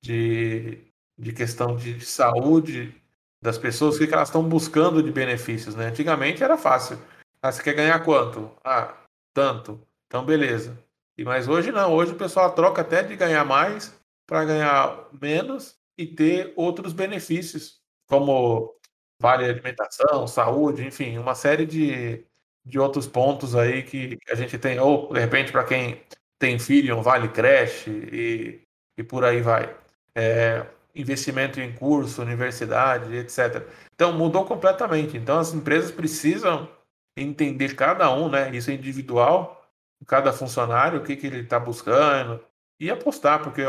De, 0.00 0.78
de 1.18 1.32
questão 1.32 1.74
de, 1.74 1.94
de 1.94 2.06
saúde 2.06 2.94
das 3.42 3.58
pessoas, 3.58 3.96
o 3.96 3.98
que, 3.98 4.06
que 4.06 4.14
elas 4.14 4.28
estão 4.28 4.48
buscando 4.48 5.02
de 5.02 5.10
benefícios, 5.10 5.74
né? 5.74 5.86
Antigamente 5.86 6.44
era 6.44 6.56
fácil. 6.56 6.98
Ah, 7.42 7.50
você 7.50 7.62
quer 7.64 7.74
ganhar 7.74 7.98
quanto? 8.04 8.48
Ah, 8.64 8.94
tanto. 9.34 9.80
Então, 10.06 10.24
beleza. 10.24 10.78
E 11.18 11.24
mas 11.24 11.48
hoje 11.48 11.72
não. 11.72 11.92
Hoje 11.92 12.12
o 12.12 12.16
pessoal 12.16 12.52
troca 12.52 12.82
até 12.82 13.02
de 13.02 13.16
ganhar 13.16 13.44
mais 13.44 13.92
para 14.34 14.44
ganhar 14.46 15.08
menos 15.22 15.78
e 15.96 16.04
ter 16.04 16.52
outros 16.56 16.92
benefícios, 16.92 17.80
como 18.08 18.74
vale 19.22 19.44
alimentação, 19.44 20.26
saúde, 20.26 20.84
enfim, 20.84 21.18
uma 21.18 21.36
série 21.36 21.64
de, 21.64 22.26
de 22.66 22.76
outros 22.80 23.06
pontos 23.06 23.54
aí 23.54 23.84
que 23.84 24.18
a 24.28 24.34
gente 24.34 24.58
tem, 24.58 24.80
ou 24.80 25.12
de 25.12 25.20
repente 25.20 25.52
para 25.52 25.62
quem 25.62 26.02
tem 26.36 26.58
filho, 26.58 26.98
um 26.98 27.00
vale 27.00 27.28
creche 27.28 27.90
e, 27.90 28.62
e 28.98 29.04
por 29.04 29.24
aí 29.24 29.40
vai. 29.40 29.72
É, 30.16 30.66
investimento 30.96 31.60
em 31.60 31.72
curso, 31.72 32.20
universidade, 32.20 33.14
etc. 33.14 33.64
Então 33.94 34.12
mudou 34.12 34.44
completamente. 34.44 35.16
Então 35.16 35.38
as 35.38 35.54
empresas 35.54 35.92
precisam 35.92 36.68
entender 37.16 37.76
cada 37.76 38.12
um, 38.12 38.28
né? 38.28 38.50
Isso 38.50 38.68
é 38.68 38.74
individual, 38.74 39.64
cada 40.08 40.32
funcionário, 40.32 40.98
o 40.98 41.04
que, 41.04 41.14
que 41.14 41.28
ele 41.28 41.42
está 41.42 41.60
buscando 41.60 42.44
e 42.80 42.90
apostar, 42.90 43.40
porque 43.44 43.62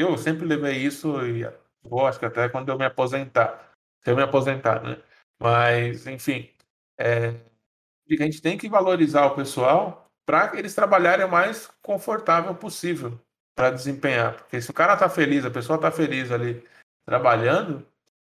eu 0.00 0.16
sempre 0.18 0.46
levei 0.46 0.76
isso 0.78 1.24
e 1.26 1.44
vou, 1.82 2.06
acho 2.06 2.18
que 2.18 2.26
até 2.26 2.48
quando 2.48 2.68
eu 2.70 2.78
me 2.78 2.84
aposentar, 2.84 3.72
se 4.02 4.10
eu 4.10 4.16
me 4.16 4.22
aposentar, 4.22 4.82
né? 4.82 4.98
Mas, 5.40 6.06
enfim, 6.06 6.50
é, 6.98 7.28
a 8.10 8.24
gente 8.24 8.40
tem 8.42 8.56
que 8.58 8.68
valorizar 8.68 9.26
o 9.26 9.34
pessoal 9.34 10.10
para 10.26 10.56
eles 10.58 10.74
trabalharem 10.74 11.26
o 11.26 11.30
mais 11.30 11.68
confortável 11.82 12.54
possível 12.54 13.20
para 13.54 13.70
desempenhar. 13.70 14.36
Porque 14.36 14.60
se 14.60 14.70
o 14.70 14.74
cara 14.74 14.94
está 14.94 15.08
feliz, 15.08 15.44
a 15.44 15.50
pessoa 15.50 15.76
está 15.76 15.90
feliz 15.90 16.30
ali 16.30 16.62
trabalhando, 17.06 17.86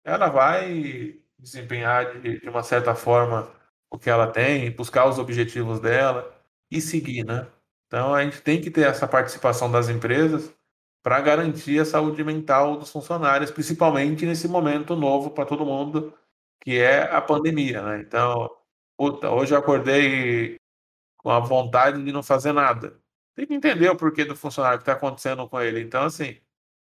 ela 0.04 0.30
vai 0.30 1.20
desempenhar 1.38 2.20
de, 2.22 2.40
de, 2.40 2.50
uma 2.50 2.64
certa 2.64 2.96
forma 2.96 3.52
o 3.90 3.98
que 4.00 4.10
ela 4.10 4.28
tem, 4.28 4.72
buscar 4.72 5.06
os 5.08 5.20
objetivos 5.20 5.80
dela 5.80 6.34
e 6.70 6.80
seguir, 6.80 7.26
né? 7.26 7.48
Então 7.88 8.14
a 8.14 8.24
gente 8.24 8.42
tem 8.42 8.62
que 8.62 8.72
ter 8.72 8.88
essa 8.88 9.08
participação 9.08 9.70
das 9.70 9.90
empresas 9.90 10.54
para 11.04 11.20
garantir 11.22 11.80
a 11.80 11.86
saúde 11.86 12.24
mental 12.24 12.78
dos 12.78 12.92
funcionários, 12.92 13.52
principalmente 13.52 14.26
nesse 14.26 14.48
momento 14.48 14.96
novo 14.96 15.32
para 15.32 15.46
todo 15.46 15.66
mundo, 15.66 16.14
que 16.62 16.78
é 16.78 17.04
a 17.04 17.22
pandemia. 17.22 17.82
Né? 17.82 18.02
Então, 18.02 18.50
puta, 18.98 19.30
hoje 19.32 19.54
eu 19.54 19.60
acordei 19.60 20.58
com 21.18 21.30
a 21.30 21.40
vontade 21.40 22.04
de 22.04 22.12
não 22.12 22.24
fazer 22.24 22.54
nada. 22.54 23.00
Tem 23.36 23.48
que 23.48 23.54
entender 23.54 23.90
o 23.90 23.96
porquê 23.96 24.26
do 24.26 24.36
funcionário 24.36 24.80
que 24.80 24.84
está 24.84 24.94
acontecendo 24.94 25.48
com 25.48 25.60
ele. 25.62 25.82
Então, 25.82 26.04
assim, 26.04 26.38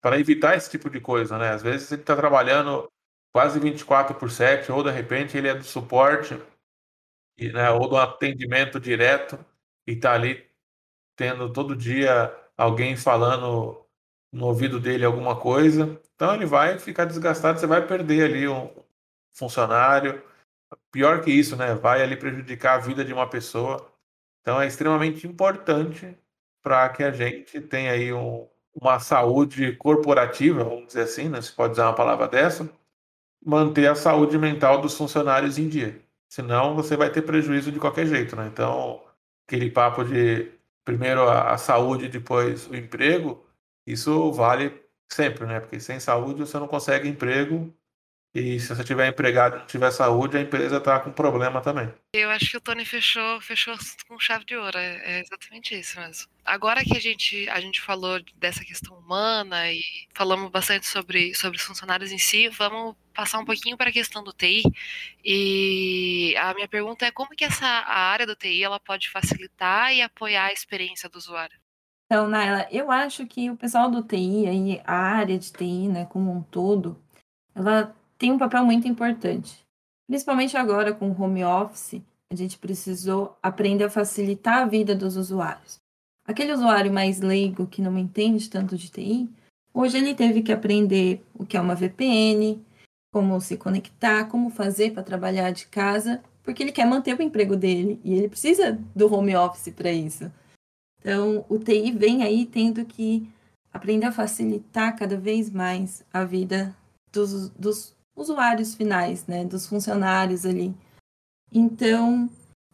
para 0.02 0.20
evitar 0.20 0.56
esse 0.56 0.70
tipo 0.70 0.90
de 0.90 1.02
coisa, 1.02 1.38
né? 1.38 1.50
Às 1.52 1.62
vezes 1.62 1.92
ele 1.92 2.02
está 2.02 2.16
trabalhando 2.16 2.90
quase 3.34 3.60
24 3.60 4.16
por 4.16 4.32
7, 4.32 4.72
ou 4.72 4.84
de 4.84 4.92
repente 4.92 5.38
ele 5.38 5.48
é 5.48 5.56
do 5.56 5.64
suporte, 5.64 6.40
né, 7.40 7.70
ou 7.72 7.88
do 7.88 7.98
atendimento 7.98 8.80
direto, 8.80 9.38
e 9.86 9.94
está 9.94 10.14
ali 10.14 10.50
tendo 11.16 11.52
todo 11.52 11.76
dia 11.76 12.36
alguém 12.58 12.96
falando 12.96 13.87
no 14.32 14.48
ouvido 14.48 14.80
dele 14.80 15.06
alguma 15.06 15.40
coisa. 15.40 16.00
Então 16.16 16.34
ele 16.36 16.46
vai 16.46 16.80
ficar 16.80 17.06
desgastado, 17.06 17.60
você 17.60 17.68
vai 17.68 17.86
perder 17.86 18.26
ali 18.26 18.48
um 18.48 18.70
funcionário. 19.34 20.22
Pior 20.92 21.22
que 21.22 21.32
isso, 21.32 21.56
né? 21.56 21.76
Vai 21.76 22.02
ali 22.02 22.16
prejudicar 22.18 22.76
a 22.76 22.80
vida 22.80 23.06
de 23.06 23.14
uma 23.14 23.30
pessoa. 23.30 23.92
Então 24.42 24.62
é 24.62 24.68
extremamente 24.68 25.28
importante 25.28 26.18
para 26.64 26.90
que 26.90 27.04
a 27.04 27.12
gente 27.12 27.62
tenha 27.62 27.92
aí 27.92 28.12
um, 28.14 28.48
uma 28.74 29.00
saúde 29.00 29.74
corporativa, 29.78 30.64
vamos 30.64 30.88
dizer 30.88 31.04
assim, 31.04 31.30
né? 31.30 31.42
Se 31.42 31.52
pode 31.54 31.74
usar 31.74 31.86
uma 31.88 31.96
palavra 31.96 32.28
dessa, 32.28 32.70
manter 33.46 33.88
a 33.88 33.96
saúde 33.96 34.38
mental 34.38 34.82
dos 34.82 34.96
funcionários 34.98 35.58
em 35.58 35.68
dia. 35.68 36.02
Senão 36.30 36.76
você 36.76 36.98
vai 36.98 37.10
ter 37.10 37.22
prejuízo 37.22 37.72
de 37.72 37.80
qualquer 37.80 38.06
jeito, 38.08 38.36
né? 38.36 38.48
Então, 38.48 39.04
aquele 39.48 39.72
papo 39.72 40.04
de 40.04 40.52
primeiro 40.84 41.22
a, 41.28 41.54
a 41.54 41.58
saúde, 41.58 42.10
depois 42.10 42.68
o 42.68 42.76
emprego, 42.76 43.44
isso 43.88 44.32
vale 44.32 44.74
sempre, 45.12 45.46
né? 45.46 45.60
Porque 45.60 45.80
sem 45.80 46.00
saúde 46.00 46.42
você 46.42 46.60
não 46.60 46.68
consegue 46.68 47.08
emprego 47.08 47.74
e 48.40 48.60
se 48.60 48.68
você 48.68 48.84
tiver 48.84 49.08
empregado 49.08 49.66
tiver 49.66 49.90
saúde, 49.90 50.38
a 50.38 50.42
empresa 50.42 50.78
está 50.78 51.00
com 51.00 51.12
problema 51.12 51.60
também. 51.60 51.92
Eu 52.14 52.30
acho 52.30 52.52
que 52.52 52.58
o 52.58 52.62
Tony 52.62 52.86
fechou, 52.86 53.42
fechou 53.42 53.76
com 54.08 54.20
chave 54.20 54.46
de 54.46 54.56
ouro. 54.56 54.78
É, 54.78 55.18
é, 55.18 55.22
exatamente 55.22 55.74
isso 55.74 56.00
mesmo. 56.00 56.30
Agora 56.46 56.84
que 56.84 56.96
a 56.96 57.00
gente, 57.00 57.50
a 57.50 57.60
gente 57.60 57.82
falou 57.82 58.22
dessa 58.36 58.64
questão 58.64 58.96
humana 58.96 59.72
e 59.72 59.82
falamos 60.14 60.52
bastante 60.52 60.86
sobre, 60.86 61.34
sobre 61.34 61.58
os 61.58 61.64
funcionários 61.64 62.12
em 62.12 62.20
si, 62.20 62.48
vamos 62.50 62.96
passar 63.12 63.40
um 63.40 63.46
pouquinho 63.46 63.76
para 63.76 63.90
a 63.90 63.94
questão 63.94 64.24
do 64.24 64.32
TI. 64.32 64.62
E 65.26 66.36
a 66.38 66.54
minha 66.54 66.68
pergunta 66.68 67.08
é 67.08 67.12
como 67.12 67.36
que 67.36 67.44
essa 67.44 67.66
a 67.66 68.00
área 68.12 68.28
do 68.28 68.36
TI 68.36 68.64
ela 68.64 68.80
pode 68.80 69.10
facilitar 69.10 69.92
e 69.96 70.02
apoiar 70.04 70.46
a 70.46 70.54
experiência 70.54 71.10
do 71.10 71.18
usuário? 71.18 71.58
Então, 72.08 72.26
Naila, 72.26 72.66
eu 72.72 72.90
acho 72.90 73.28
que 73.28 73.52
o 73.52 73.58
pessoal 73.58 73.92
do 73.92 74.02
TI, 74.02 74.48
aí, 74.48 74.82
a 74.86 74.96
área 74.96 75.38
de 75.38 75.52
TI, 75.52 75.90
né, 75.90 76.06
como 76.06 76.32
um 76.32 76.42
todo, 76.42 76.98
ela 77.54 77.94
tem 78.18 78.32
um 78.32 78.38
papel 78.38 78.64
muito 78.64 78.88
importante. 78.88 79.62
Principalmente 80.08 80.56
agora 80.56 80.94
com 80.94 81.12
o 81.12 81.22
home 81.22 81.44
office, 81.44 82.02
a 82.32 82.36
gente 82.36 82.58
precisou 82.58 83.38
aprender 83.44 83.84
a 83.84 83.90
facilitar 83.90 84.60
a 84.60 84.66
vida 84.66 84.96
dos 84.96 85.18
usuários. 85.18 85.80
Aquele 86.26 86.54
usuário 86.54 86.94
mais 86.94 87.20
leigo 87.20 87.68
que 87.68 87.82
não 87.82 87.98
entende 87.98 88.50
tanto 88.50 88.78
de 88.78 88.90
TI, 88.90 89.30
hoje 89.74 89.98
ele 89.98 90.16
teve 90.16 90.42
que 90.42 90.54
aprender 90.54 91.26
o 91.34 91.46
que 91.46 91.58
é 91.58 91.62
uma 91.62 91.76
VPN, 91.76 92.62
como 93.12 93.40
se 93.42 93.58
conectar, 93.58 94.26
como 94.26 94.50
fazer 94.50 94.94
para 94.94 95.04
trabalhar 95.04 95.52
de 95.52 95.68
casa, 95.68 96.24
porque 96.42 96.64
ele 96.64 96.72
quer 96.72 96.86
manter 96.86 97.20
o 97.20 97.22
emprego 97.22 97.58
dele 97.58 98.00
e 98.02 98.14
ele 98.14 98.30
precisa 98.30 98.80
do 98.96 99.14
home 99.14 99.36
office 99.36 99.74
para 99.74 99.92
isso. 99.92 100.32
Então, 101.00 101.46
o 101.48 101.58
TI 101.60 101.92
vem 101.92 102.24
aí 102.24 102.46
tendo 102.46 102.84
que 102.86 103.30
aprender 103.72 104.08
a 104.08 104.12
facilitar 104.12 104.96
cada 104.98 105.18
vez 105.18 105.50
mais 105.50 106.04
a 106.12 106.24
vida 106.24 106.76
dos, 107.12 107.50
dos 107.50 107.96
usuários 108.16 108.74
finais, 108.74 109.26
né, 109.28 109.46
dos 109.46 109.68
funcionários 109.68 110.46
ali. 110.46 110.76
Então, 111.52 112.30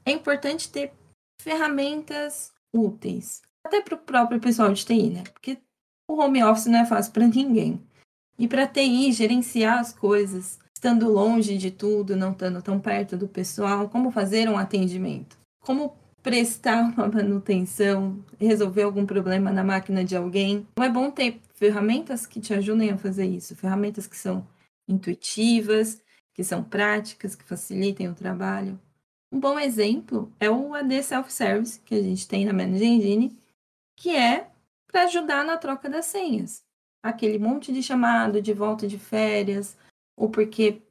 é 0.06 0.12
importante 0.12 0.70
ter 0.72 0.94
ferramentas 1.42 2.54
úteis, 2.74 3.42
até 3.66 3.82
para 3.82 3.96
o 3.96 4.00
próprio 4.00 4.40
pessoal 4.40 4.74
de 4.74 4.86
TI, 4.86 5.10
né? 5.10 5.24
Porque 5.32 5.58
o 6.10 6.16
home 6.16 6.44
office 6.44 6.66
não 6.66 6.80
é 6.80 6.86
fácil 6.86 7.12
para 7.12 7.28
ninguém. 7.28 7.82
E 8.38 8.48
para 8.48 8.68
TI 8.68 9.12
gerenciar 9.12 9.80
as 9.80 9.94
coisas, 9.94 10.60
estando 10.74 11.10
longe 11.10 11.58
de 11.58 11.70
tudo, 11.70 12.16
não 12.16 12.32
estando 12.32 12.62
tão 12.62 12.80
perto 12.80 13.16
do 13.16 13.28
pessoal, 13.28 13.90
como 13.90 14.12
fazer 14.12 14.50
um 14.50 14.58
atendimento, 14.58 15.38
como 15.62 15.96
prestar 16.24 16.82
uma 16.96 17.08
manutenção, 17.08 18.24
resolver 18.40 18.84
algum 18.84 19.06
problema 19.06 19.52
na 19.52 19.64
máquina 19.64 20.04
de 20.04 20.16
alguém. 20.16 20.66
Então 20.72 20.86
é 20.86 20.90
bom 20.90 21.12
ter 21.12 21.40
ferramentas 21.54 22.26
que 22.26 22.40
te 22.40 22.54
ajudem 22.54 22.90
a 22.90 22.98
fazer 22.98 23.26
isso, 23.26 23.56
ferramentas 23.56 24.08
que 24.08 24.18
são 24.18 24.48
intuitivas, 24.88 26.02
que 26.34 26.44
são 26.44 26.64
práticas, 26.64 27.36
que 27.36 27.44
facilitem 27.44 28.10
o 28.10 28.16
trabalho. 28.16 28.80
Um 29.32 29.40
bom 29.40 29.60
exemplo 29.60 30.32
é 30.40 30.50
o 30.50 30.74
AD 30.74 31.04
Self-Service, 31.04 31.80
que 31.82 31.96
a 31.96 32.02
gente 32.02 32.28
tem 32.28 32.46
na 32.46 32.54
Manage 32.54 32.86
Engine, 32.86 33.38
que 33.96 34.16
é 34.16 34.48
para 34.88 35.04
ajudar 35.04 35.44
na 35.44 35.58
troca 35.58 35.90
das 35.90 36.06
senhas. 36.06 36.64
Aquele 37.04 37.40
monte 37.40 37.74
de 37.74 37.82
chamado 37.82 38.42
de 38.42 38.54
volta 38.54 38.88
de 38.88 38.98
férias, 38.98 39.76
ou 40.16 40.30
porque 40.30 40.82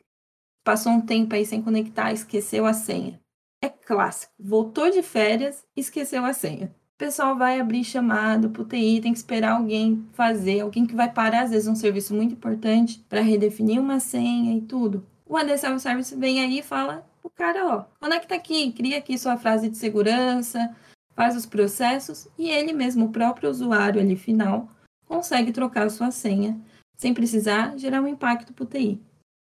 passou 0.65 0.93
um 0.93 1.01
tempo 1.01 1.35
aí 1.35 1.47
sem 1.47 1.63
conectar, 1.63 2.13
esqueceu 2.13 2.67
a 2.67 2.73
senha. 2.73 3.22
É 3.63 3.69
clássico. 3.69 4.33
Voltou 4.39 4.91
de 4.91 5.03
férias, 5.03 5.65
esqueceu 5.77 6.25
a 6.25 6.33
senha 6.33 6.75
pessoal 7.03 7.37
vai 7.37 7.59
abrir 7.59 7.83
chamado 7.83 8.49
para 8.51 8.63
o 8.63 8.65
TI, 8.65 9.01
tem 9.01 9.13
que 9.13 9.19
esperar 9.19 9.55
alguém 9.55 10.07
fazer, 10.13 10.61
alguém 10.61 10.87
que 10.87 10.95
vai 10.95 11.13
parar, 11.13 11.43
às 11.43 11.51
vezes, 11.51 11.67
um 11.67 11.75
serviço 11.75 12.15
muito 12.15 12.35
importante 12.35 13.05
para 13.09 13.21
redefinir 13.21 13.81
uma 13.81 13.99
senha 13.99 14.57
e 14.57 14.61
tudo. 14.61 15.05
O 15.27 15.37
AD 15.37 15.59
Service 15.59 16.15
vem 16.15 16.41
aí 16.41 16.61
e 16.61 16.63
fala 16.63 17.05
o 17.21 17.29
cara, 17.29 17.67
ó, 17.67 17.85
conecta 17.99 18.37
aqui, 18.37 18.71
cria 18.71 18.99
aqui 18.99 19.19
sua 19.19 19.37
frase 19.37 19.69
de 19.69 19.77
segurança, 19.77 20.77
faz 21.17 21.35
os 21.35 21.45
processos 21.45 22.29
e 22.39 22.49
ele 22.49 22.73
mesmo, 22.73 23.07
o 23.07 23.13
próprio 23.13 23.51
usuário 23.51 24.01
ali 24.01 24.15
final, 24.15 24.69
consegue 25.05 25.51
trocar 25.51 25.91
sua 25.91 26.13
senha 26.13 26.57
sem 26.97 27.13
precisar 27.13 27.77
gerar 27.77 28.01
um 28.01 28.07
impacto 28.07 28.53
para 28.53 28.63
o 28.63 28.67
TI. 28.67 29.03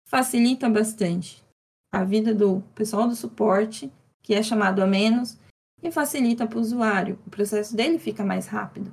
Facilita 0.06 0.68
bastante 0.68 1.42
a 1.90 2.04
vida 2.04 2.34
do 2.34 2.62
pessoal 2.74 3.08
do 3.08 3.14
suporte, 3.14 3.90
que 4.26 4.34
é 4.34 4.42
chamado 4.42 4.82
a 4.82 4.86
menos, 4.88 5.38
e 5.80 5.88
facilita 5.88 6.48
para 6.48 6.58
o 6.58 6.60
usuário. 6.60 7.16
O 7.24 7.30
processo 7.30 7.76
dele 7.76 7.96
fica 7.96 8.24
mais 8.24 8.48
rápido. 8.48 8.92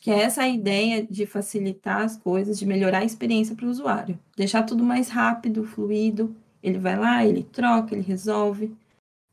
Que 0.00 0.12
é 0.12 0.20
essa 0.20 0.46
ideia 0.46 1.04
de 1.04 1.26
facilitar 1.26 2.02
as 2.02 2.16
coisas, 2.16 2.56
de 2.56 2.64
melhorar 2.64 2.98
a 2.98 3.04
experiência 3.04 3.56
para 3.56 3.66
o 3.66 3.68
usuário. 3.68 4.16
Deixar 4.36 4.62
tudo 4.62 4.84
mais 4.84 5.08
rápido, 5.08 5.64
fluido. 5.64 6.36
Ele 6.62 6.78
vai 6.78 6.96
lá, 6.96 7.26
ele 7.26 7.42
troca, 7.42 7.96
ele 7.96 8.04
resolve. 8.04 8.72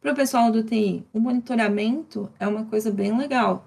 Para 0.02 0.14
o 0.14 0.16
pessoal 0.16 0.52
do 0.52 0.64
TI, 0.64 1.06
o 1.14 1.20
monitoramento 1.20 2.32
é 2.40 2.48
uma 2.48 2.66
coisa 2.66 2.90
bem 2.90 3.16
legal, 3.16 3.64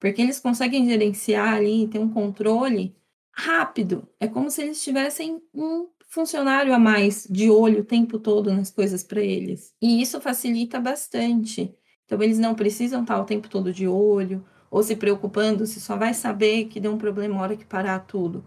porque 0.00 0.22
eles 0.22 0.40
conseguem 0.40 0.86
gerenciar 0.86 1.56
ali, 1.56 1.88
ter 1.88 1.98
um 1.98 2.08
controle 2.08 2.94
rápido. 3.30 4.08
É 4.18 4.26
como 4.26 4.50
se 4.50 4.62
eles 4.62 4.82
tivessem 4.82 5.42
um 5.52 5.88
funcionário 6.12 6.74
a 6.74 6.78
mais 6.78 7.26
de 7.28 7.50
olho 7.50 7.80
o 7.80 7.84
tempo 7.84 8.18
todo 8.18 8.52
nas 8.52 8.70
coisas 8.70 9.02
para 9.02 9.22
eles. 9.22 9.74
E 9.80 10.02
isso 10.02 10.20
facilita 10.20 10.78
bastante. 10.78 11.74
Então, 12.04 12.22
eles 12.22 12.38
não 12.38 12.54
precisam 12.54 13.00
estar 13.00 13.18
o 13.18 13.24
tempo 13.24 13.48
todo 13.48 13.72
de 13.72 13.88
olho 13.88 14.44
ou 14.70 14.82
se 14.82 14.94
preocupando 14.94 15.66
se 15.66 15.80
só 15.80 15.96
vai 15.96 16.12
saber 16.12 16.66
que 16.66 16.78
deu 16.78 16.92
um 16.92 16.98
problema 16.98 17.34
na 17.34 17.40
hora 17.40 17.56
que 17.56 17.64
parar 17.64 17.98
tudo. 18.00 18.44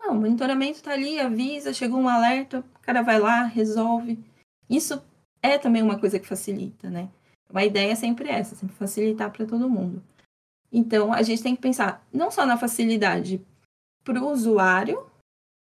Não, 0.00 0.12
o 0.12 0.20
monitoramento 0.20 0.78
está 0.78 0.92
ali, 0.92 1.20
avisa, 1.20 1.74
chegou 1.74 2.00
um 2.00 2.08
alerta, 2.08 2.60
o 2.60 2.80
cara 2.80 3.02
vai 3.02 3.18
lá, 3.18 3.42
resolve. 3.42 4.18
Isso 4.68 5.02
é 5.42 5.58
também 5.58 5.82
uma 5.82 5.98
coisa 5.98 6.18
que 6.18 6.26
facilita, 6.26 6.88
né? 6.88 7.10
A 7.52 7.64
ideia 7.66 7.92
é 7.92 7.94
sempre 7.94 8.30
essa, 8.30 8.54
sempre 8.54 8.74
facilitar 8.74 9.30
para 9.30 9.44
todo 9.44 9.68
mundo. 9.68 10.02
Então, 10.72 11.12
a 11.12 11.20
gente 11.20 11.42
tem 11.42 11.54
que 11.54 11.60
pensar 11.60 12.06
não 12.10 12.30
só 12.30 12.46
na 12.46 12.56
facilidade 12.56 13.44
para 14.02 14.18
o 14.18 14.30
usuário 14.30 15.06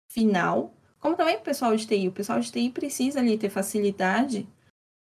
final, 0.10 0.75
como 1.06 1.16
também 1.16 1.36
o 1.36 1.42
pessoal 1.42 1.76
de 1.76 1.86
TI. 1.86 2.08
O 2.08 2.12
pessoal 2.12 2.40
de 2.40 2.52
TI 2.52 2.72
precisa 2.72 3.20
ali 3.20 3.38
ter 3.38 3.52
facilidade 3.52 4.48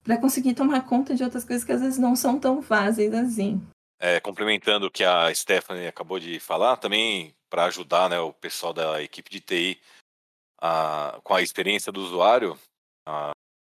para 0.04 0.16
conseguir 0.16 0.54
tomar 0.54 0.86
conta 0.86 1.12
de 1.12 1.24
outras 1.24 1.44
coisas 1.44 1.64
que 1.64 1.72
às 1.72 1.80
vezes 1.80 1.98
não 1.98 2.14
são 2.14 2.38
tão 2.38 2.62
fáceis 2.62 3.12
assim. 3.12 3.60
É, 3.98 4.20
complementando 4.20 4.86
o 4.86 4.90
que 4.92 5.02
a 5.02 5.34
Stephanie 5.34 5.88
acabou 5.88 6.20
de 6.20 6.38
falar, 6.38 6.76
também 6.76 7.34
para 7.50 7.64
ajudar 7.64 8.08
né, 8.08 8.20
o 8.20 8.32
pessoal 8.32 8.72
da 8.72 9.02
equipe 9.02 9.28
de 9.28 9.40
TI 9.40 9.80
a, 10.60 11.18
com 11.24 11.34
a 11.34 11.42
experiência 11.42 11.90
do 11.90 12.00
usuário, 12.00 12.56
a, 13.04 13.32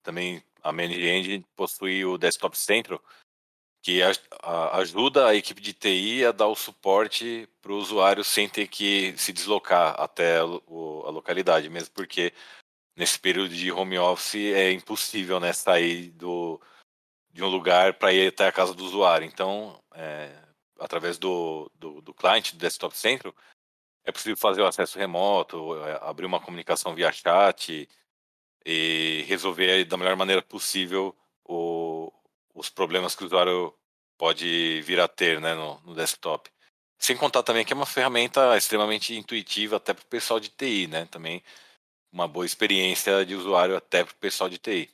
também 0.03 0.43
a 0.61 0.73
Manage 0.73 1.09
Engine 1.09 1.47
possui 1.55 2.05
o 2.05 2.19
Desktop 2.19 2.59
Central, 2.59 3.01
que 3.89 4.03
a, 4.43 4.77
ajuda 4.77 5.29
a 5.29 5.35
equipe 5.35 5.63
de 5.63 5.73
TI 5.73 6.23
a 6.27 6.31
dar 6.31 6.49
o 6.49 6.55
suporte 6.55 7.49
para 7.63 7.73
o 7.73 7.79
usuário 7.79 8.23
sem 8.23 8.47
ter 8.47 8.69
que 8.69 9.17
se 9.17 9.33
deslocar 9.33 9.99
até 9.99 10.41
a, 10.41 10.43
a 10.43 11.11
localidade, 11.11 11.71
mesmo 11.71 11.95
porque 11.95 12.35
nesse 12.95 13.19
período 13.19 13.55
de 13.55 13.73
home 13.73 13.99
office 13.99 14.53
é 14.53 14.73
impossível 14.73 15.41
né, 15.41 15.55
sair 15.55 16.11
do, 16.11 16.61
de 17.33 17.43
um 17.43 17.49
lugar 17.49 17.95
para 17.95 18.13
ir 18.13 18.29
até 18.29 18.49
a 18.49 18.53
casa 18.53 18.75
do 18.75 18.85
usuário. 18.85 19.27
Então, 19.27 19.83
é, 19.95 20.37
através 20.79 21.17
do, 21.17 21.73
do, 21.75 22.03
do 22.03 22.13
cliente, 22.13 22.55
do 22.55 22.59
Desktop 22.59 22.95
Central, 22.95 23.35
é 24.05 24.13
possível 24.13 24.37
fazer 24.37 24.61
o 24.61 24.67
acesso 24.67 24.99
remoto, 24.99 25.83
é, 25.83 25.99
abrir 26.03 26.27
uma 26.27 26.41
comunicação 26.41 26.95
via 26.95 27.11
chat 27.11 27.89
e 28.67 29.25
resolver 29.27 29.87
da 29.87 29.97
melhor 29.97 30.15
maneira 30.15 30.43
possível 30.43 31.17
o, 31.43 31.88
os 32.59 32.69
problemas 32.69 33.15
que 33.15 33.23
o 33.23 33.27
usuário 33.27 33.73
pode 34.19 34.83
vir 34.83 35.01
a 35.01 35.07
ter 35.07 35.41
né, 35.41 35.55
no, 35.55 35.81
no 35.83 35.95
desktop. 35.95 36.51
Sem 36.99 37.17
contar 37.17 37.45
também 37.45 37.65
que 37.65 37.73
é 37.73 37.77
uma 37.77 37.87
ferramenta 37.87 38.57
extremamente 38.57 39.15
intuitiva 39.15 39.77
até 39.77 39.95
para 39.95 40.03
o 40.03 40.09
pessoal 40.09 40.41
de 40.41 40.49
TI, 40.49 40.89
né? 40.89 41.07
Também 41.07 41.43
uma 42.13 42.27
boa 42.27 42.45
experiência 42.45 43.25
de 43.25 43.37
usuário 43.37 43.77
até 43.77 44.03
para 44.03 44.13
o 44.13 44.17
pessoal 44.17 44.51
de 44.51 44.59
TI. 44.59 44.91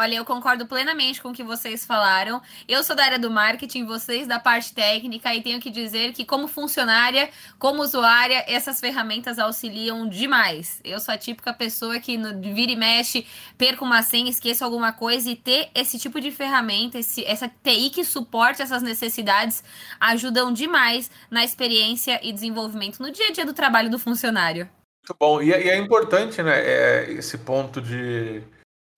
Olha, 0.00 0.14
eu 0.14 0.24
concordo 0.24 0.64
plenamente 0.64 1.20
com 1.20 1.28
o 1.28 1.32
que 1.34 1.42
vocês 1.42 1.84
falaram. 1.84 2.40
Eu 2.66 2.82
sou 2.82 2.96
da 2.96 3.04
área 3.04 3.18
do 3.18 3.30
marketing, 3.30 3.84
vocês 3.84 4.26
da 4.26 4.40
parte 4.40 4.72
técnica, 4.72 5.34
e 5.34 5.42
tenho 5.42 5.60
que 5.60 5.68
dizer 5.68 6.14
que, 6.14 6.24
como 6.24 6.48
funcionária, 6.48 7.28
como 7.58 7.82
usuária, 7.82 8.42
essas 8.48 8.80
ferramentas 8.80 9.38
auxiliam 9.38 10.08
demais. 10.08 10.80
Eu 10.82 10.98
sou 11.00 11.12
a 11.12 11.18
típica 11.18 11.52
pessoa 11.52 12.00
que 12.00 12.16
no, 12.16 12.40
vira 12.40 12.72
e 12.72 12.76
mexe, 12.76 13.26
perca 13.58 13.84
uma 13.84 14.02
senha, 14.02 14.30
esqueça 14.30 14.64
alguma 14.64 14.90
coisa, 14.90 15.28
e 15.28 15.36
ter 15.36 15.68
esse 15.74 15.98
tipo 15.98 16.18
de 16.18 16.30
ferramenta, 16.30 16.98
esse, 16.98 17.22
essa 17.26 17.46
TI 17.62 17.90
que 17.90 18.02
suporte 18.02 18.62
essas 18.62 18.82
necessidades, 18.82 19.62
ajudam 20.00 20.50
demais 20.50 21.10
na 21.30 21.44
experiência 21.44 22.18
e 22.26 22.32
desenvolvimento 22.32 23.00
no 23.00 23.10
dia 23.10 23.28
a 23.28 23.32
dia 23.32 23.44
do 23.44 23.52
trabalho 23.52 23.90
do 23.90 23.98
funcionário. 23.98 24.66
Muito 25.02 25.16
bom. 25.20 25.42
E, 25.42 25.52
é, 25.52 25.66
e 25.66 25.68
é 25.68 25.76
importante, 25.76 26.42
né, 26.42 26.58
é, 26.58 27.12
esse 27.12 27.36
ponto 27.36 27.82
de 27.82 28.42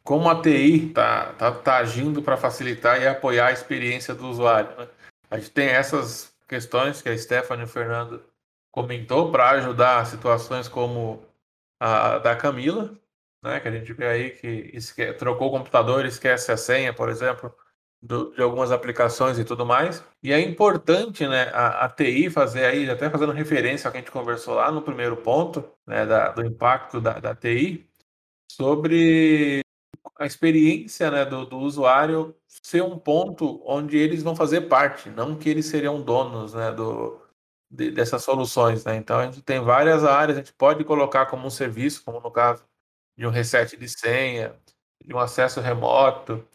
como 0.03 0.29
a 0.29 0.41
TI 0.41 0.89
está 0.89 1.33
tá, 1.35 1.53
tá 1.53 1.77
agindo 1.77 2.23
para 2.23 2.37
facilitar 2.37 3.01
e 3.01 3.07
apoiar 3.07 3.49
a 3.49 3.53
experiência 3.53 4.15
do 4.15 4.29
usuário. 4.29 4.77
Né? 4.77 4.89
A 5.31 5.39
gente 5.39 5.51
tem 5.51 5.69
essas 5.69 6.35
questões 6.49 7.01
que 7.01 7.09
a 7.09 7.17
Stephanie 7.17 7.63
e 7.63 7.67
o 7.67 7.69
Fernando 7.69 8.23
comentou 8.71 9.31
para 9.31 9.51
ajudar 9.51 10.07
situações 10.07 10.69
como 10.69 11.23
a 11.81 12.19
da 12.19 12.37
Camila, 12.37 12.97
né, 13.43 13.61
que 13.61 13.69
a 13.69 13.71
gente 13.71 13.93
vê 13.93 14.07
aí 14.07 14.31
que 14.31 14.71
esque... 14.73 15.13
trocou 15.15 15.49
o 15.49 15.51
computador, 15.51 16.07
esquece 16.07 16.53
a 16.53 16.57
senha, 16.57 16.93
por 16.93 17.09
exemplo, 17.09 17.55
do, 18.01 18.33
de 18.35 18.43
algumas 18.43 18.71
aplicações 18.71 19.39
e 19.39 19.45
tudo 19.45 19.67
mais. 19.67 20.05
E 20.23 20.33
é 20.33 20.41
importante, 20.41 21.27
né, 21.27 21.51
a, 21.53 21.85
a, 21.85 21.89
TI 21.89 22.31
fazer 22.31 22.65
aí, 22.65 22.89
até 22.91 23.11
fazendo 23.11 23.33
referência 23.33 23.89
ao 23.89 23.93
que 23.93 23.99
a 23.99 24.01
gente 24.01 24.11
conversou 24.13 24.55
lá 24.55 24.71
no 24.71 24.83
primeiro 24.83 25.17
ponto, 25.17 25.65
né, 25.87 26.07
da, 26.07 26.31
do 26.31 26.45
impacto 26.45 27.01
da, 27.01 27.19
da 27.19 27.35
TI, 27.35 27.89
sobre 28.51 29.63
a 30.23 30.27
experiência 30.27 31.11
né, 31.11 31.25
do, 31.25 31.45
do, 31.45 31.59
usuário 31.59 32.35
ser 32.47 32.83
um 32.83 32.97
ponto 32.99 33.61
onde 33.67 33.99
eles 33.99 34.23
vão 34.23 34.37
fazer 34.37 34.63
parte, 34.63 35.11
não 35.11 35.35
que 35.35 35.49
eles 35.49 35.67
seriam 35.67 36.01
donos 36.01 36.55
né, 36.55 36.71
do, 36.71 37.21
de, 37.69 37.91
dessas 37.91 38.23
soluções. 38.23 38.85
Né? 38.85 38.97
Então, 38.97 39.19
a 39.19 39.25
gente 39.25 39.43
tem 39.43 39.61
várias 39.61 40.05
áreas, 40.05 40.39
a 40.39 40.41
gente 40.41 40.53
pode 40.53 40.85
colocar 40.85 41.27
como 41.27 41.47
um 41.47 41.51
serviço, 41.51 42.05
como 42.05 42.21
no 42.21 42.31
caso 42.31 42.65
de 43.17 43.27
um 43.27 43.31
reset 43.31 43.77
de 43.77 43.89
senha, 43.89 44.55
de 45.05 45.13
um 45.13 45.19
acesso 45.19 45.61
remoto, 45.61 46.47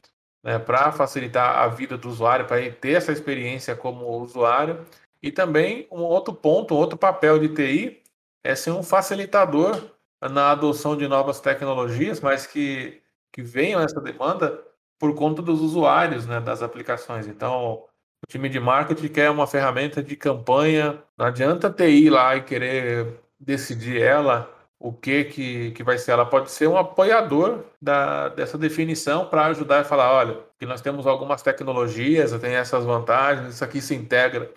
né, 0.44 0.58
para 0.58 0.92
facilitar 0.94 1.58
a 1.58 1.68
vida 1.68 1.98
do 1.98 2.08
usuário, 2.08 2.48
para 2.48 2.62
ele 2.62 2.72
ter 2.72 2.94
essa 2.94 3.12
experiência 3.12 3.76
como 3.76 4.08
usuário. 4.22 4.86
E 5.22 5.30
também 5.30 5.88
um 5.92 6.04
outro 6.04 6.34
ponto, 6.34 6.74
um 6.74 6.78
outro 6.78 6.98
papel 6.98 7.38
de 7.38 7.50
TI 7.50 8.02
é 8.44 8.56
ser 8.56 8.72
um 8.72 8.82
facilitador 8.82 9.92
na 10.22 10.52
adoção 10.52 10.96
de 10.96 11.08
novas 11.08 11.40
tecnologias, 11.40 12.22
mas 12.22 12.48
que, 12.48 13.02
que 13.32 13.42
venham 13.42 13.82
essa 13.82 14.02
demanda 14.02 14.64
por 15.00 15.16
conta 15.16 15.42
dos 15.42 15.62
usuários 15.62 16.26
né, 16.26 16.40
das 16.40 16.62
aplicações. 16.62 17.28
Então, 17.28 17.86
o 18.24 18.28
time 18.28 18.50
de 18.50 18.60
marketing 18.60 19.08
quer 19.10 19.30
uma 19.30 19.48
ferramenta 19.48 20.02
de 20.02 20.16
campanha. 20.16 21.02
Não 21.18 21.26
adianta 21.26 21.70
ter 21.70 21.90
ir 21.90 22.10
lá 22.10 22.36
e 22.36 22.44
querer 22.44 23.20
decidir 23.40 24.02
ela 24.02 24.52
o 24.80 24.92
que, 24.94 25.26
que, 25.26 25.72
que 25.72 25.84
vai 25.84 25.98
ser. 25.98 26.12
Ela 26.12 26.26
pode 26.26 26.52
ser 26.52 26.68
um 26.68 26.78
apoiador 26.78 27.64
da, 27.82 28.30
dessa 28.30 28.58
definição 28.58 29.28
para 29.28 29.48
ajudar 29.48 29.82
a 29.82 29.84
falar, 29.84 30.12
olha, 30.14 30.40
que 30.60 30.66
nós 30.66 30.82
temos 30.82 31.08
algumas 31.08 31.42
tecnologias, 31.42 32.32
tem 32.40 32.54
essas 32.54 32.86
vantagens, 32.86 33.56
isso 33.56 33.64
aqui 33.64 33.82
se 33.82 33.96
integra 33.96 34.52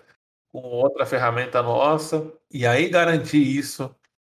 com 0.51 0.59
outra 0.59 1.05
ferramenta 1.05 1.61
nossa, 1.61 2.31
e 2.51 2.65
aí 2.67 2.89
garantir 2.89 3.41
isso, 3.41 3.93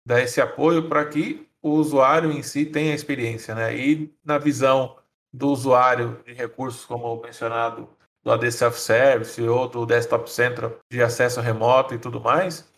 dar 0.07 0.21
esse 0.23 0.41
apoio 0.41 0.89
para 0.89 1.05
que 1.05 1.49
o 1.65 1.71
usuário 1.71 2.31
em 2.31 2.43
si 2.43 2.67
tenha 2.67 2.95
experiência, 2.95 3.55
né? 3.55 3.75
E 3.75 4.15
na 4.23 4.37
visão 4.37 4.99
do 5.33 5.49
usuário 5.49 6.23
de 6.23 6.35
recursos, 6.35 6.85
como 6.85 7.23
mencionado, 7.23 7.89
do 8.23 8.31
AD 8.31 8.53
Self-Service 8.53 9.41
ou 9.43 9.67
do 9.67 9.87
Desktop 9.87 10.31
Central 10.31 10.79
de 10.91 11.03
acesso 11.03 11.41
remoto 11.41 11.95
e 11.95 11.99
tudo 11.99 12.21
mais, 12.21 12.71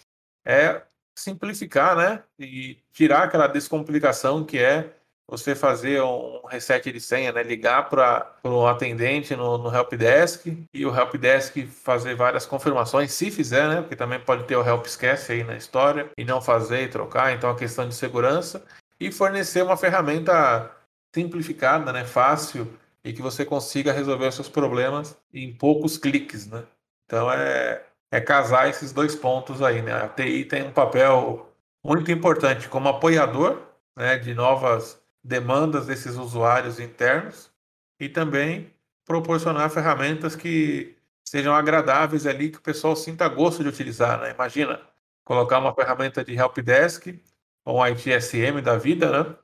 é 0.46 0.83
simplificar, 1.18 1.96
né? 1.96 2.22
E 2.38 2.79
tirar 2.92 3.25
aquela 3.25 3.49
descomplicação 3.49 4.44
que 4.44 4.59
é 4.59 4.96
você 5.29 5.57
fazer 5.57 6.01
um 6.03 6.47
reset 6.47 6.93
de 6.93 7.01
senha, 7.01 7.33
né? 7.33 7.43
Ligar 7.43 7.89
para 7.89 8.33
um 8.45 8.67
atendente 8.67 9.35
no, 9.35 9.59
no 9.59 9.75
helpdesk 9.75 10.47
e 10.73 10.87
o 10.87 10.95
helpdesk 10.95 11.67
fazer 11.67 12.15
várias 12.15 12.47
confirmações, 12.47 13.12
se 13.12 13.31
fizer, 13.31 13.69
né? 13.69 13.81
Porque 13.81 13.97
também 13.97 14.21
pode 14.21 14.45
ter 14.45 14.57
o 14.57 14.65
help 14.65 14.87
esquece 14.87 15.33
aí 15.33 15.45
na 15.45 15.57
história 15.57 16.09
e 16.17 16.25
não 16.25 16.41
fazer 16.41 16.83
e 16.83 16.89
trocar, 16.89 17.33
então 17.33 17.51
a 17.51 17.57
questão 17.57 17.89
de 17.89 17.95
segurança 17.95 18.65
e 19.01 19.11
fornecer 19.11 19.62
uma 19.62 19.77
ferramenta 19.77 20.71
simplificada, 21.15 21.93
né? 21.93 22.05
Fácil 22.05 22.73
e 23.05 23.12
que 23.12 23.23
você 23.23 23.45
consiga 23.45 23.93
resolver 23.93 24.29
os 24.29 24.35
seus 24.35 24.49
problemas 24.49 25.17
em 25.33 25.53
poucos 25.53 25.99
cliques, 25.99 26.47
né? 26.47 26.62
Então 27.05 27.33
é, 27.33 27.83
é 28.12 28.21
casar 28.21 28.69
esses 28.69 28.93
dois 28.93 29.17
pontos 29.17 29.61
aí, 29.61 29.83
né? 29.83 29.93
A 29.93 30.09
TI 30.09 30.45
tem 30.45 30.62
um 30.62 30.73
papel 30.73 31.53
muito 31.85 32.12
importante 32.12 32.69
como 32.69 32.89
apoiador 32.89 33.62
né, 33.97 34.19
de 34.19 34.35
novas 34.35 35.01
demandas 35.27 35.87
desses 35.87 36.17
usuários 36.17 36.79
internos 36.79 37.51
e 37.99 38.09
também 38.09 38.73
proporcionar 39.05 39.69
ferramentas 39.71 40.37
que 40.37 40.97
sejam 41.25 41.55
agradáveis 41.55 42.27
ali, 42.27 42.51
que 42.51 42.59
o 42.59 42.62
pessoal 42.62 42.95
sinta 42.95 43.29
gosto 43.29 43.62
de 43.62 43.69
utilizar, 43.69 44.21
né? 44.21 44.31
Imagina 44.31 44.81
colocar 45.25 45.59
uma 45.59 45.75
ferramenta 45.75 46.25
de 46.25 46.35
helpdesk 46.35 47.21
ou 47.65 47.81
um 47.81 47.87
ITSM 47.87 48.62
da 48.62 48.79
vida, 48.79 49.25
né? 49.25 49.37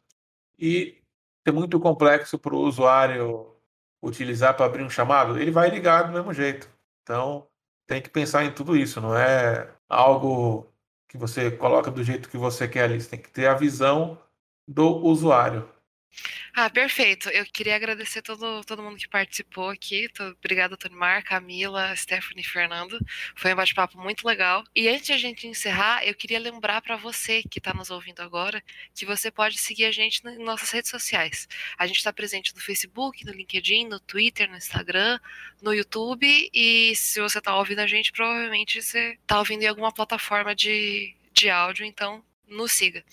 E 0.58 1.02
ser 1.44 1.52
muito 1.52 1.80
complexo 1.80 2.38
para 2.38 2.54
o 2.54 2.60
usuário 2.60 3.56
utilizar 4.00 4.56
para 4.56 4.66
abrir 4.66 4.84
um 4.84 4.90
chamado, 4.90 5.38
ele 5.38 5.50
vai 5.50 5.68
ligar 5.68 6.04
do 6.04 6.12
mesmo 6.12 6.32
jeito. 6.32 6.68
Então, 7.02 7.46
tem 7.86 8.00
que 8.00 8.10
pensar 8.10 8.44
em 8.44 8.52
tudo 8.52 8.76
isso, 8.76 9.00
não 9.00 9.16
é 9.16 9.68
algo 9.88 10.68
que 11.08 11.18
você 11.18 11.50
coloca 11.50 11.90
do 11.90 12.02
jeito 12.04 12.28
que 12.28 12.36
você 12.36 12.68
quer 12.68 12.84
ali, 12.84 13.00
você 13.00 13.10
tem 13.10 13.20
que 13.20 13.30
ter 13.30 13.46
a 13.46 13.54
visão 13.54 14.18
do 14.66 14.88
usuário. 15.04 15.68
Ah, 16.54 16.68
perfeito. 16.68 17.30
Eu 17.30 17.46
queria 17.46 17.74
agradecer 17.74 18.20
todo, 18.20 18.62
todo 18.64 18.82
mundo 18.82 18.98
que 18.98 19.08
participou 19.08 19.70
aqui. 19.70 20.08
Obrigada, 20.38 20.76
Tonimar, 20.76 21.24
Camila, 21.24 21.94
Stephanie 21.96 22.44
Fernando. 22.44 22.98
Foi 23.34 23.52
um 23.52 23.56
bate-papo 23.56 23.98
muito 23.98 24.26
legal. 24.26 24.62
E 24.74 24.86
antes 24.88 25.06
de 25.06 25.12
a 25.14 25.18
gente 25.18 25.46
encerrar, 25.46 26.06
eu 26.06 26.14
queria 26.14 26.38
lembrar 26.38 26.82
para 26.82 26.96
você 26.96 27.42
que 27.42 27.58
está 27.58 27.72
nos 27.72 27.90
ouvindo 27.90 28.20
agora 28.20 28.62
que 28.94 29.06
você 29.06 29.30
pode 29.30 29.56
seguir 29.58 29.86
a 29.86 29.90
gente 29.92 30.22
nas 30.22 30.38
nossas 30.38 30.70
redes 30.70 30.90
sociais. 30.90 31.48
A 31.78 31.86
gente 31.86 31.96
está 31.96 32.12
presente 32.12 32.54
no 32.54 32.60
Facebook, 32.60 33.24
no 33.24 33.32
LinkedIn, 33.32 33.86
no 33.88 33.98
Twitter, 33.98 34.48
no 34.50 34.56
Instagram, 34.56 35.18
no 35.62 35.72
YouTube. 35.72 36.50
E 36.52 36.94
se 36.94 37.18
você 37.20 37.38
está 37.38 37.56
ouvindo 37.56 37.78
a 37.80 37.86
gente, 37.86 38.12
provavelmente 38.12 38.82
você 38.82 39.18
está 39.22 39.38
ouvindo 39.38 39.62
em 39.62 39.68
alguma 39.68 39.92
plataforma 39.92 40.54
de, 40.54 41.16
de 41.32 41.48
áudio. 41.48 41.86
Então, 41.86 42.22
nos 42.52 42.72
siga. 42.72 43.04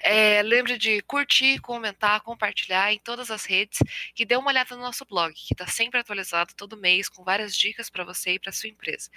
É, 0.00 0.42
lembre 0.42 0.76
de 0.78 1.02
curtir, 1.02 1.60
comentar, 1.60 2.20
compartilhar 2.20 2.92
em 2.92 2.98
todas 2.98 3.30
as 3.30 3.44
redes 3.44 3.78
e 4.18 4.24
dê 4.24 4.34
uma 4.36 4.50
olhada 4.50 4.74
no 4.76 4.82
nosso 4.82 5.04
blog, 5.04 5.32
que 5.34 5.54
está 5.54 5.66
sempre 5.66 6.00
atualizado 6.00 6.54
todo 6.54 6.76
mês 6.76 7.08
com 7.08 7.24
várias 7.24 7.56
dicas 7.56 7.88
para 7.88 8.04
você 8.04 8.34
e 8.34 8.38
para 8.38 8.52
sua 8.52 8.68
empresa. 8.68 9.08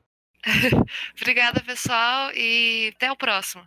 Obrigada, 1.21 1.61
pessoal, 1.61 2.31
e 2.35 2.93
até 2.95 3.11
o 3.11 3.17
próximo. 3.17 3.67